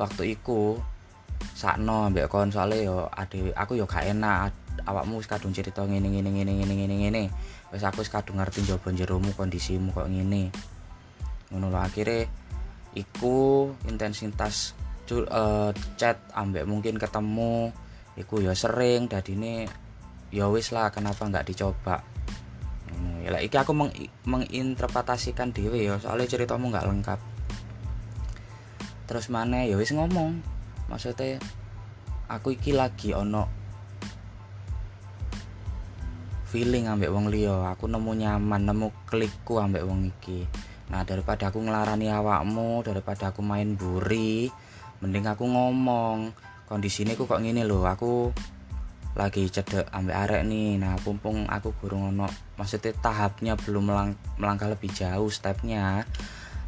waktu 0.00 0.36
iku 0.36 0.80
sakno 1.52 2.08
ambek 2.08 2.32
kon 2.32 2.48
soalnya 2.48 2.80
yo 2.80 2.96
ade 3.12 3.52
aku 3.52 3.76
yo 3.76 3.84
gak 3.84 4.08
enak 4.08 4.52
awakmu 4.88 5.20
wis 5.20 5.28
kadung 5.30 5.54
cerita 5.54 5.84
ngene 5.84 6.08
ngene 6.08 6.30
ngene 6.32 6.52
ngene 6.58 6.74
ngene 6.74 6.94
ngene. 7.06 7.22
Wis 7.70 7.84
aku 7.84 8.02
wis 8.02 8.10
kadung 8.10 8.40
ngerti 8.40 8.64
njaba 8.66 8.88
jeromu 8.92 9.30
kondisimu 9.36 9.92
kok 9.94 10.08
ngene. 10.08 10.50
Ngono 11.52 11.68
lho 11.68 11.78
akhirnya 11.78 12.26
iku 12.92 13.68
intensitas 13.88 14.76
uh, 15.12 15.70
chat 15.96 16.20
ambek 16.32 16.64
mungkin 16.64 16.96
ketemu 16.96 17.72
iku 18.16 18.44
ya 18.44 18.52
sering 18.52 19.08
dadine 19.08 19.68
ya 20.32 20.48
wis 20.48 20.72
lah 20.72 20.88
kenapa 20.92 21.28
nggak 21.28 21.48
dicoba? 21.48 22.04
Ya 23.22 23.38
iki 23.38 23.54
aku 23.54 23.70
meng 23.70 23.94
menginterpretasikan 24.26 25.54
dhewe 25.54 25.86
ya 25.86 25.94
soalnya 26.02 26.26
ceritamu 26.26 26.74
nggak 26.74 26.86
lengkap. 26.90 27.20
Terus 29.06 29.30
mana 29.30 29.62
ya 29.62 29.78
wis 29.78 29.94
ngomong. 29.94 30.42
Maksudnya 30.90 31.38
aku 32.26 32.58
iki 32.58 32.74
lagi 32.74 33.14
ono 33.14 33.61
feeling 36.52 36.84
ambek 36.92 37.08
wong 37.08 37.32
liya. 37.32 37.72
Aku 37.72 37.88
nemu 37.88 38.12
nyaman 38.12 38.68
nemu 38.68 39.08
klikku 39.08 39.56
ambek 39.56 39.88
wong 39.88 40.12
iki. 40.12 40.44
Nah 40.92 41.00
daripada 41.08 41.48
aku 41.48 41.64
ngelarani 41.64 42.12
awakmu 42.12 42.84
daripada 42.84 43.32
aku 43.32 43.40
main 43.40 43.72
buri 43.72 44.52
mending 45.00 45.24
aku 45.24 45.48
ngomong. 45.48 46.36
Kondisi 46.68 47.08
ini 47.08 47.16
kok 47.16 47.40
ngene 47.40 47.64
loh 47.64 47.88
aku 47.88 48.28
lagi 49.12 49.44
cedek 49.52 49.92
ambek 49.92 50.16
arek 50.16 50.42
nih 50.48 50.80
nah 50.80 50.96
pumpung 50.96 51.44
aku 51.44 51.76
gurung 51.76 52.16
ono 52.16 52.24
maksudnya 52.56 52.96
tahapnya 52.96 53.60
belum 53.60 53.92
melang 53.92 54.16
melangkah 54.40 54.72
lebih 54.72 54.88
jauh 54.88 55.28
stepnya 55.28 56.08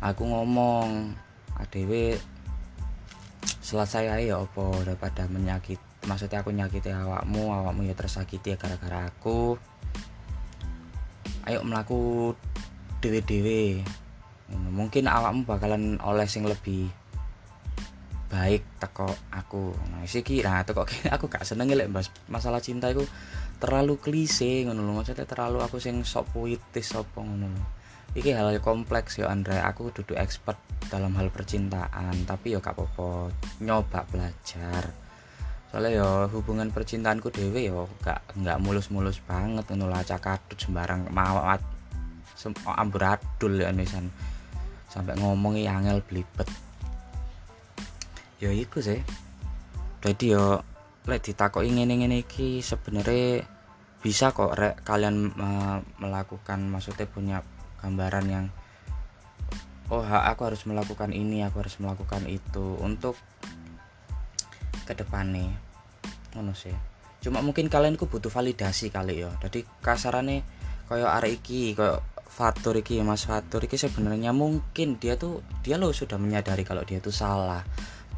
aku 0.04 0.28
ngomong 0.28 1.16
adewe 1.56 2.20
selesai 3.64 4.12
aja 4.12 4.20
ya 4.20 4.36
opo 4.44 4.76
daripada 4.84 5.24
menyakit 5.24 5.80
maksudnya 6.06 6.40
aku 6.44 6.50
nyakiti 6.52 6.92
awakmu 6.92 7.50
awakmu 7.50 7.88
ya 7.88 7.94
tersakiti 7.96 8.52
ya 8.52 8.56
gara-gara 8.56 9.08
aku. 9.08 9.56
Ayo 11.44 11.60
melaku 11.60 12.32
dewe-dewe 13.04 13.84
mungkin 14.52 15.08
awakmu 15.08 15.48
bakalan 15.48 15.96
oleh 16.04 16.28
sing 16.28 16.44
lebih 16.44 16.88
baik 18.28 18.66
teko 18.82 19.08
aku. 19.30 19.72
Nah 19.94 20.02
siki 20.04 20.42
nah 20.42 20.66
teko 20.66 20.84
aku 21.14 21.24
gak 21.30 21.46
seneng 21.46 21.70
lek 21.70 21.88
bahas 21.92 22.10
masalah 22.26 22.58
cinta 22.58 22.90
itu 22.90 23.06
terlalu 23.62 24.00
klise 24.00 24.66
ngono 24.66 24.82
lho. 24.82 24.92
Maksudnya 24.98 25.28
terlalu 25.28 25.62
aku 25.62 25.78
sing 25.78 26.02
sok 26.02 26.34
puitis 26.34 26.92
apa 26.96 27.20
ngono 27.22 27.46
lho. 27.48 27.62
Iki 28.14 28.30
hal 28.34 28.58
kompleks 28.62 29.18
ya 29.18 29.30
Andre. 29.30 29.62
Aku 29.62 29.90
duduk 29.90 30.18
expert 30.18 30.58
dalam 30.90 31.14
hal 31.18 31.30
percintaan 31.30 32.26
tapi 32.26 32.54
ya 32.54 32.58
gak 32.58 32.74
apa-apa. 32.74 33.30
Nyoba 33.62 34.06
belajar 34.10 35.03
soalnya 35.74 35.90
ya 35.98 36.08
hubungan 36.30 36.70
percintaanku 36.70 37.34
dewe 37.34 37.66
ya 37.66 37.74
gak 37.98 38.38
nggak 38.38 38.62
mulus-mulus 38.62 39.18
banget 39.26 39.66
ngono 39.74 39.90
lah 39.90 40.06
cakadut 40.06 40.54
sembarang 40.54 41.10
mawat 41.10 41.58
sem 42.38 42.54
amburadul 42.62 43.58
ya 43.58 43.74
nisan 43.74 44.06
sampai 44.86 45.18
ngomongi 45.18 45.66
angel 45.66 45.98
belibet 46.06 46.46
ya 48.38 48.54
iku 48.54 48.78
sih. 48.78 49.02
Jadi 49.98 50.36
ya 50.36 50.62
lek 51.10 51.26
ditakoki 51.26 51.74
ngene-ngene 51.74 52.22
iki 52.22 52.60
sebenarnya 52.62 53.42
bisa 53.98 54.36
kok 54.36 54.54
rek 54.54 54.84
kalian 54.84 55.32
uh, 55.34 55.82
melakukan 55.98 56.68
maksudnya 56.68 57.08
punya 57.08 57.40
gambaran 57.80 58.26
yang 58.28 58.46
oh 59.90 60.04
aku 60.04 60.48
harus 60.48 60.62
melakukan 60.68 61.10
ini 61.10 61.42
aku 61.42 61.64
harus 61.64 61.80
melakukan 61.80 62.28
itu. 62.28 62.76
Untuk 62.78 63.16
ke 64.84 64.92
depannya 64.92 65.50
ngono 66.34 66.52
sih. 66.52 66.74
Cuma 67.22 67.40
mungkin 67.40 67.72
kalian 67.72 67.96
ku 67.96 68.04
butuh 68.10 68.28
validasi 68.28 68.92
kali 68.92 69.24
ya. 69.24 69.32
Jadi 69.40 69.64
kasarannya 69.80 70.44
kayak 70.90 71.10
arek 71.22 71.32
iki 71.40 71.72
kayak 71.72 72.04
Fatur 72.28 72.74
iki 72.82 72.98
Mas 73.00 73.24
Fatur 73.30 73.62
iki 73.62 73.78
sebenarnya 73.78 74.34
mungkin 74.34 74.98
dia 74.98 75.14
tuh 75.14 75.40
dia 75.62 75.78
lo 75.78 75.94
sudah 75.94 76.18
menyadari 76.18 76.66
kalau 76.66 76.82
dia 76.84 76.98
tuh 76.98 77.14
salah. 77.14 77.62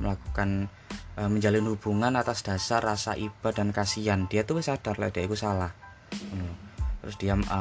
Melakukan 0.01 0.67
e, 1.15 1.23
menjalin 1.29 1.69
hubungan 1.69 2.17
atas 2.17 2.43
dasar 2.43 2.81
rasa 2.83 3.15
iba 3.15 3.53
dan 3.53 3.71
kasihan. 3.71 4.25
Dia 4.27 4.43
tuh 4.43 4.65
sadar 4.65 4.97
lah 4.99 5.13
dia 5.13 5.29
itu 5.29 5.37
salah. 5.37 5.71
Terus 7.05 7.17
dia 7.21 7.37
e, 7.37 7.61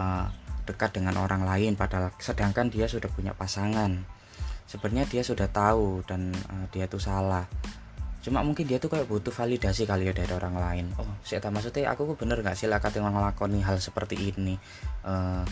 dekat 0.65 0.97
dengan 0.97 1.19
orang 1.21 1.45
lain 1.45 1.77
padahal 1.77 2.09
sedangkan 2.17 2.71
dia 2.71 2.87
sudah 2.87 3.11
punya 3.11 3.35
pasangan. 3.35 4.01
Sebenarnya 4.65 5.05
dia 5.05 5.21
sudah 5.21 5.51
tahu 5.51 6.01
dan 6.07 6.33
e, 6.33 6.55
dia 6.73 6.87
tuh 6.87 7.03
salah 7.03 7.45
cuma 8.25 8.41
mungkin 8.41 8.65
dia 8.65 8.81
tuh 8.81 8.89
kayak 8.89 9.05
butuh 9.05 9.29
validasi 9.29 9.85
kali 9.85 10.09
ya 10.09 10.13
dari 10.17 10.33
orang 10.33 10.57
lain. 10.57 10.85
Oh. 10.97 11.05
Saya 11.21 11.37
tak 11.37 11.53
maksudnya 11.53 11.93
aku 11.93 12.17
bener 12.17 12.41
nggak 12.41 12.57
sih 12.57 12.65
yang 12.65 13.13
ngelakoni 13.13 13.61
hal 13.61 13.77
seperti 13.77 14.33
ini? 14.33 14.57
Uh, 15.05 15.45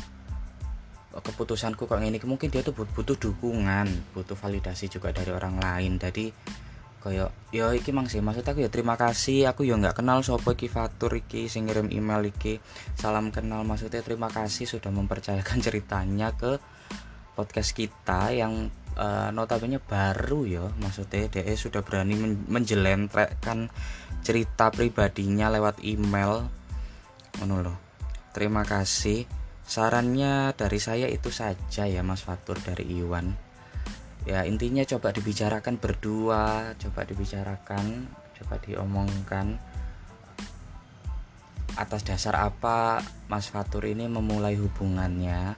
keputusanku 1.14 1.86
kok 1.86 2.02
ini 2.02 2.18
mungkin 2.26 2.50
dia 2.50 2.66
tuh 2.66 2.74
butuh 2.74 3.14
dukungan 3.14 3.86
butuh 4.18 4.34
validasi 4.34 4.90
juga 4.90 5.14
dari 5.14 5.30
orang 5.30 5.62
lain. 5.62 6.02
Jadi 6.02 6.34
kayak 7.06 7.54
ya 7.54 7.70
iki 7.76 7.94
mang 7.94 8.10
sih 8.10 8.26
maksud 8.26 8.42
aku 8.42 8.66
ya 8.66 8.74
terima 8.74 8.98
kasih. 8.98 9.54
Aku 9.54 9.62
ya 9.62 9.78
nggak 9.78 10.02
kenal 10.02 10.26
sopo 10.26 10.58
iki 10.58 10.66
fatur 10.66 11.14
iki 11.14 11.46
sing 11.46 11.70
ngirim 11.70 11.94
email 11.94 12.26
iki. 12.26 12.58
Salam 12.98 13.30
kenal 13.30 13.62
maksudnya 13.62 14.02
terima 14.02 14.34
kasih 14.34 14.66
sudah 14.66 14.90
mempercayakan 14.90 15.62
ceritanya 15.70 16.34
ke 16.34 16.58
podcast 17.38 17.78
kita 17.78 18.34
yang 18.34 18.74
uh, 18.98 19.30
notabene 19.34 19.78
baru 19.82 20.46
ya 20.46 20.66
maksudnya 20.82 21.30
DE 21.30 21.54
sudah 21.58 21.82
berani 21.82 22.16
men 22.18 22.34
menjelentrekkan 22.50 23.70
cerita 24.24 24.72
pribadinya 24.72 25.52
lewat 25.52 25.84
email. 25.84 26.48
Ngono 27.42 27.56
loh 27.62 27.78
terima 28.34 28.66
kasih. 28.66 29.28
Sarannya 29.64 30.52
dari 30.60 30.76
saya 30.76 31.08
itu 31.08 31.32
saja 31.32 31.88
ya 31.88 32.04
Mas 32.04 32.28
Fatur 32.28 32.60
dari 32.60 32.84
Iwan. 33.00 33.32
Ya 34.28 34.44
intinya 34.44 34.84
coba 34.84 35.12
dibicarakan 35.16 35.80
berdua 35.80 36.76
coba 36.80 37.02
dibicarakan 37.08 38.08
coba 38.40 38.56
diomongkan. 38.60 39.60
Atas 41.74 42.06
dasar 42.06 42.38
apa 42.38 43.02
Mas 43.32 43.50
Fatur 43.50 43.88
ini 43.88 44.06
memulai 44.06 44.60
hubungannya? 44.60 45.58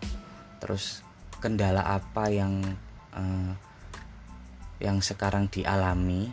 Terus 0.61 1.05
kendala 1.43 1.85
apa 1.85 2.31
yang 2.31 2.63
uh, 3.15 3.51
yang 4.83 4.99
sekarang 4.99 5.47
dialami 5.47 6.27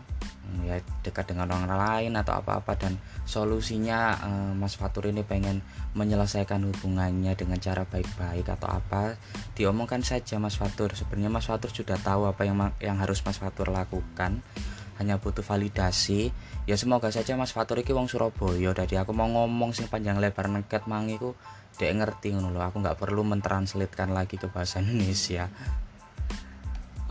ya 0.67 0.77
dekat 1.01 1.33
dengan 1.33 1.49
orang 1.49 1.71
lain 1.71 2.13
atau 2.19 2.37
apa-apa 2.37 2.77
dan 2.77 3.01
solusinya 3.25 4.19
uh, 4.21 4.53
Mas 4.53 4.77
Fatur 4.77 5.09
ini 5.09 5.25
pengen 5.25 5.65
menyelesaikan 5.97 6.61
hubungannya 6.69 7.33
dengan 7.39 7.57
cara 7.57 7.89
baik-baik 7.89 8.45
atau 8.51 8.69
apa 8.69 9.17
diomongkan 9.57 10.05
saja 10.05 10.37
Mas 10.37 10.61
Fatur. 10.61 10.93
Sebenarnya 10.93 11.33
Mas 11.33 11.49
Fatur 11.49 11.73
sudah 11.73 11.97
tahu 11.97 12.29
apa 12.29 12.45
yang 12.45 12.59
yang 12.85 13.01
harus 13.01 13.25
Mas 13.25 13.41
Fatur 13.41 13.73
lakukan 13.73 14.45
hanya 15.01 15.17
butuh 15.17 15.41
validasi. 15.41 16.35
Ya 16.69 16.77
semoga 16.77 17.09
saja 17.09 17.33
Mas 17.39 17.57
Fatur 17.57 17.81
iki 17.81 17.97
wong 17.97 18.13
Surabaya 18.13 18.77
dari 18.77 19.01
aku 19.01 19.17
mau 19.17 19.31
ngomong 19.31 19.73
sing 19.73 19.89
panjang 19.89 20.21
lebar 20.21 20.53
neket 20.53 20.85
mangiku 20.85 21.33
dek 21.81 21.89
ngerti 21.89 22.37
ngono 22.37 22.61
aku 22.61 22.85
nggak 22.85 23.01
perlu 23.01 23.25
mentranslatekan 23.25 24.13
lagi 24.13 24.37
ke 24.37 24.45
bahasa 24.53 24.85
Indonesia 24.85 25.49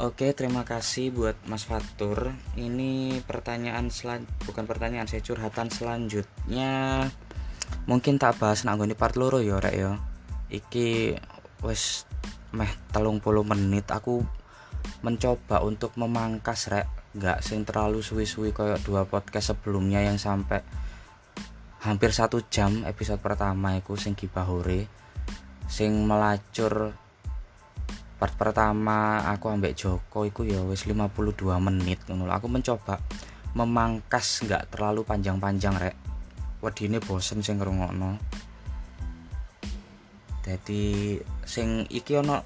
Oke, 0.02 0.34
terima 0.34 0.66
kasih 0.66 1.14
buat 1.14 1.38
Mas 1.46 1.70
Fatur. 1.70 2.34
Ini 2.58 3.22
pertanyaan 3.22 3.94
selan 3.94 4.26
bukan 4.50 4.66
pertanyaan, 4.66 5.06
saya 5.06 5.22
curhatan 5.22 5.70
selanjutnya. 5.70 7.06
Mungkin 7.86 8.18
tak 8.18 8.42
bahas 8.42 8.66
nang 8.66 8.82
ini 8.82 8.98
part 8.98 9.14
loro 9.14 9.46
ya, 9.46 9.62
rek 9.62 9.78
ya. 9.78 10.02
Iki 10.50 11.22
wes 11.62 12.10
meh 12.50 12.74
telung 12.90 13.22
puluh 13.22 13.46
menit 13.46 13.94
aku 13.94 14.26
mencoba 15.06 15.62
untuk 15.62 15.94
memangkas 15.94 16.74
rek 16.74 16.90
nggak 17.14 17.46
sing 17.46 17.62
terlalu 17.62 18.02
suwi-suwi 18.02 18.58
kayak 18.58 18.82
dua 18.82 19.06
podcast 19.06 19.54
sebelumnya 19.54 20.02
yang 20.02 20.18
sampai 20.18 20.66
hampir 21.86 22.10
satu 22.10 22.42
jam 22.50 22.90
episode 22.90 23.22
pertama 23.22 23.78
itu 23.78 23.94
sing 23.94 24.18
gibahore 24.18 24.90
sing 25.70 25.94
melacur 26.10 26.98
part 28.22 28.38
pertama 28.38 29.26
aku 29.26 29.50
ambek 29.50 29.74
Joko 29.74 30.30
iku 30.30 30.46
ya 30.46 30.62
wis 30.62 30.86
52 30.86 31.42
menit 31.58 32.06
ngono 32.06 32.30
aku 32.30 32.46
mencoba 32.46 33.02
memangkas 33.58 34.46
nggak 34.46 34.70
terlalu 34.70 35.02
panjang-panjang 35.02 35.74
rek. 35.82 35.98
Wedine 36.62 37.02
bosen 37.02 37.42
sing 37.42 37.58
ngrungokno. 37.58 38.22
Jadi 40.46 41.18
sing 41.42 41.90
iki 41.90 42.22
ono 42.22 42.46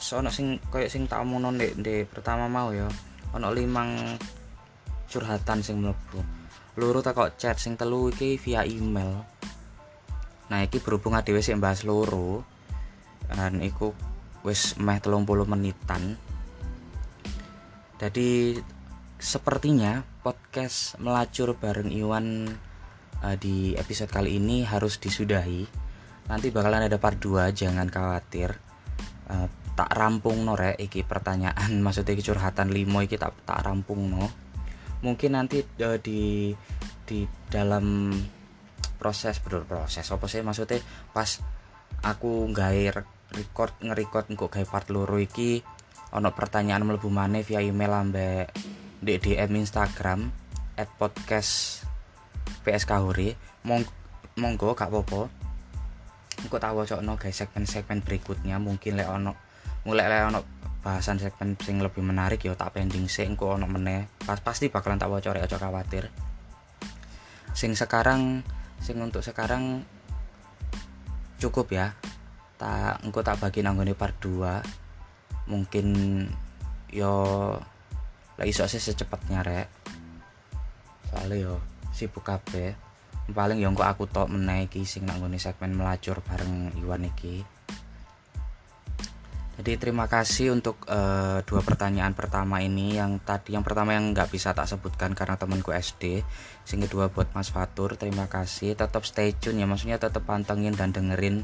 sono 0.00 0.32
sing 0.32 0.56
koyo 0.72 0.88
sing 0.88 1.04
tak 1.04 1.20
omongno 1.20 1.52
ndek 1.52 1.76
ndek 1.76 2.08
pertama 2.08 2.48
mau 2.48 2.72
ya 2.72 2.88
ono 3.36 3.52
limang 3.52 4.16
curhatan 5.12 5.60
sing 5.60 5.84
mlebu. 5.84 6.24
Loro 6.80 7.04
tak 7.04 7.20
kok 7.20 7.36
chat 7.36 7.60
sing 7.60 7.76
telu 7.76 8.08
iki 8.08 8.40
via 8.40 8.64
email. 8.64 9.20
Nah 10.48 10.64
iki 10.64 10.80
berhubung 10.80 11.20
dhewe 11.20 11.44
sing 11.44 11.60
bahas 11.60 11.84
loro 11.84 12.48
dan 13.28 13.60
iku 13.60 13.92
wis 14.46 14.78
meh 14.78 15.02
30 15.02 15.26
menitan. 15.50 16.14
Jadi 17.98 18.54
sepertinya 19.18 20.06
podcast 20.22 20.94
melacur 21.02 21.58
bareng 21.58 21.90
Iwan 21.90 22.46
uh, 23.26 23.34
di 23.34 23.74
episode 23.74 24.14
kali 24.14 24.38
ini 24.38 24.62
harus 24.62 25.02
disudahi. 25.02 25.66
Nanti 26.30 26.54
bakalan 26.54 26.86
ada 26.86 27.02
part 27.02 27.18
2 27.18 27.50
jangan 27.50 27.90
khawatir. 27.90 28.54
Uh, 29.26 29.50
tak 29.74 29.90
rampung 29.90 30.46
no 30.46 30.54
rek 30.54 30.78
iki 30.78 31.02
pertanyaan. 31.02 31.76
Maksudnya 31.84 32.14
iki 32.14 32.22
curhatan 32.22 32.70
limo 32.70 33.02
iki 33.02 33.18
tak 33.18 33.34
tak 33.42 33.66
rampung 33.66 34.06
no 34.06 34.46
mungkin 35.04 35.36
nanti 35.36 35.60
uh, 35.84 36.00
di 36.00 36.50
di 37.04 37.28
dalam 37.52 38.10
proses 38.96 39.38
berproses 39.44 40.08
apa 40.08 40.26
sih 40.26 40.40
maksudnya? 40.40 40.80
Pas 41.12 41.38
aku 42.02 42.48
gair 42.50 43.04
record 43.34 43.74
nge-record 43.82 44.30
engko 44.30 44.46
gawe 44.46 44.66
part 44.68 44.86
loro 44.92 45.18
iki. 45.18 45.64
Ana 46.14 46.30
pertanyaan 46.30 46.86
mlebu 46.86 47.10
maneh 47.10 47.42
via 47.42 47.58
email 47.58 47.90
ambek 47.90 48.54
di 49.02 49.18
DM 49.18 49.58
Instagram 49.58 50.30
at 50.78 50.88
podcast 50.96 51.82
PSK 52.62 52.92
Hore. 53.02 53.34
Mong 53.66 53.82
monggo 54.38 54.76
gak 54.76 54.92
apa-apa. 54.92 55.26
Engko 56.44 56.56
tak 56.60 56.76
wacokno 56.76 57.16
guys 57.18 57.36
segmen-segmen 57.36 58.04
berikutnya. 58.04 58.60
Mungkin 58.62 58.94
lek 59.00 59.08
ono 59.08 59.32
mulai 59.82 60.06
lek 60.06 60.22
ono 60.30 60.40
bahasan 60.86 61.18
segmen 61.18 61.58
sing 61.58 61.82
lebih 61.82 61.98
menarik 61.98 62.46
ya 62.46 62.54
tak 62.54 62.78
pending 62.78 63.10
sih 63.10 63.26
engko 63.26 63.58
ono 63.58 63.66
meneh 63.66 64.06
pas 64.22 64.38
pasti 64.38 64.70
bakalan 64.70 65.02
tak 65.02 65.10
waca 65.10 65.34
aja 65.34 65.58
khawatir. 65.58 66.06
Sing 67.56 67.74
sekarang 67.74 68.46
sing 68.78 69.02
untuk 69.02 69.24
sekarang 69.24 69.82
cukup 71.42 71.74
ya 71.74 71.96
tak 72.56 73.04
engko 73.04 73.20
tak 73.20 73.40
bagi 73.40 73.60
nanggone 73.60 73.92
part 73.92 74.16
2 74.20 74.86
mungkin 75.46 75.86
yo 76.90 77.14
lah 78.36 78.44
iso 78.44 78.68
sih 78.68 78.80
secepatnya 78.80 79.40
rek. 79.40 79.68
Soalnya 81.08 81.36
yo 81.40 81.54
sibuk 81.96 82.20
kabeh. 82.20 82.76
Paling 83.32 83.58
yo 83.58 83.72
aku 83.72 84.06
tok 84.06 84.28
meneh 84.28 84.68
iki 84.68 84.84
sing 84.84 85.08
nang 85.08 85.24
segmen 85.40 85.72
melacur 85.72 86.20
bareng 86.20 86.76
Iwan 86.76 87.08
iki. 87.08 87.42
Jadi 89.56 89.72
terima 89.80 90.04
kasih 90.04 90.52
untuk 90.52 90.84
uh, 90.84 91.40
dua 91.48 91.64
pertanyaan 91.64 92.12
pertama 92.12 92.60
ini 92.60 93.00
yang 93.00 93.16
tadi 93.24 93.56
yang 93.56 93.64
pertama 93.64 93.96
yang 93.96 94.12
nggak 94.12 94.28
bisa 94.28 94.52
tak 94.52 94.68
sebutkan 94.68 95.16
karena 95.16 95.40
temanku 95.40 95.72
SD 95.72 96.20
sing 96.68 96.84
kedua 96.84 97.08
buat 97.08 97.32
Mas 97.32 97.48
Fatur. 97.48 97.96
Terima 97.96 98.28
kasih. 98.28 98.76
Tetap 98.76 99.08
stay 99.08 99.32
tune 99.32 99.56
ya 99.56 99.64
maksudnya 99.64 99.96
tetap 99.96 100.28
pantengin 100.28 100.76
dan 100.76 100.92
dengerin 100.92 101.40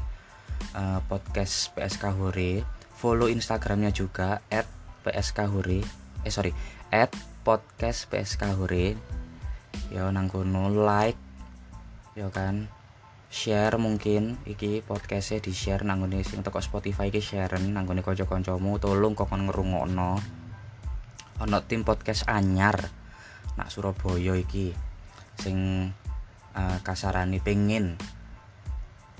uh, 0.75 0.99
podcast 1.05 1.71
PSK 1.75 2.13
Hore. 2.15 2.65
Follow 2.97 3.27
Instagramnya 3.27 3.91
juga 3.91 4.39
at 4.47 4.65
PSK 5.03 5.49
Hore. 5.51 5.83
Eh 6.23 6.31
sorry 6.31 6.55
at 6.89 7.11
podcast 7.43 8.07
PSK 8.07 8.55
Hore. 8.55 8.95
Ya 9.91 10.07
nang 10.09 10.29
like. 10.73 11.19
Ya 12.15 12.29
kan 12.31 12.71
share 13.33 13.75
mungkin. 13.81 14.39
Iki 14.45 14.85
podcastnya 14.85 15.43
di 15.43 15.51
share 15.51 15.83
nanggone 15.83 16.21
sing 16.21 16.45
toko 16.45 16.61
Spotify 16.61 17.09
iki 17.09 17.19
share 17.19 17.59
nanggone 17.59 18.05
kanca-kancamu. 18.05 18.79
Tolong 18.79 19.13
kok 19.17 19.33
ngrungokno. 19.33 20.11
Ono 21.41 21.57
tim 21.65 21.81
podcast 21.81 22.29
anyar 22.29 22.77
nak 23.53 23.69
Surabaya 23.69 24.33
iki 24.37 24.73
sing 25.37 25.89
uh, 26.53 26.77
kasarani 26.85 27.41
pengen 27.41 27.97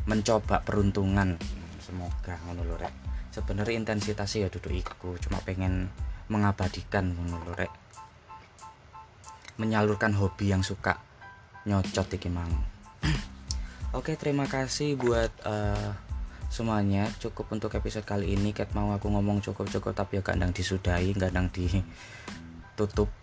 mencoba 0.08 0.60
peruntungan 0.64 1.40
semoga 1.80 2.40
ngono 2.48 2.64
lho 2.68 2.76
rek 2.80 2.96
sebenarnya 3.32 3.80
intensitasnya 3.80 4.48
ya 4.48 4.50
duduk 4.52 4.74
iku 4.76 5.16
cuma 5.20 5.40
pengen 5.44 5.88
mengabadikan 6.28 7.16
ngono 7.16 7.40
lho 7.48 7.54
rek 7.56 7.72
menyalurkan 9.60 10.18
hobi 10.18 10.52
yang 10.52 10.66
suka 10.66 11.00
nyocot 11.64 12.10
iki 12.12 12.28
mang 12.28 12.52
Oke, 13.94 14.18
terima 14.18 14.50
kasih 14.50 14.98
buat 14.98 15.30
uh, 15.46 15.94
semuanya. 16.50 17.06
Cukup 17.22 17.54
untuk 17.54 17.70
episode 17.78 18.02
kali 18.02 18.34
ini. 18.34 18.50
Kat 18.50 18.74
mau 18.74 18.90
aku 18.90 19.06
ngomong 19.06 19.38
cukup-cukup 19.46 19.94
tapi 19.94 20.18
ya 20.18 20.26
kadang 20.26 20.50
disudahi, 20.50 21.14
kadang 21.14 21.54
ditutup. 21.54 23.14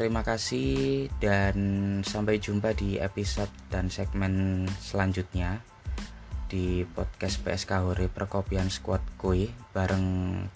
Terima 0.00 0.24
kasih 0.24 1.12
dan 1.20 1.60
sampai 2.00 2.40
jumpa 2.40 2.72
di 2.72 2.96
episode 2.96 3.52
dan 3.68 3.92
segmen 3.92 4.64
selanjutnya 4.80 5.60
di 6.48 6.88
podcast 6.88 7.44
PSK 7.44 7.84
Hore 7.84 8.08
Perkopian 8.08 8.72
Squad 8.72 9.04
Koi 9.20 9.52
bareng 9.76 10.00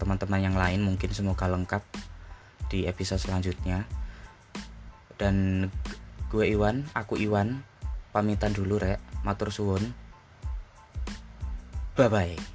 teman-teman 0.01 0.41
yang 0.41 0.57
lain 0.57 0.81
mungkin 0.81 1.13
semoga 1.13 1.45
lengkap 1.45 1.85
di 2.73 2.89
episode 2.89 3.21
selanjutnya. 3.21 3.85
Dan 5.21 5.69
gue 6.33 6.49
Iwan 6.49 6.89
aku 6.97 7.21
Iwan 7.21 7.61
pamitan 8.17 8.57
dulu 8.57 8.81
rek. 8.81 8.97
Matur 9.29 9.53
suwun. 9.53 9.93
Bye 12.01 12.09
bye 12.09 12.54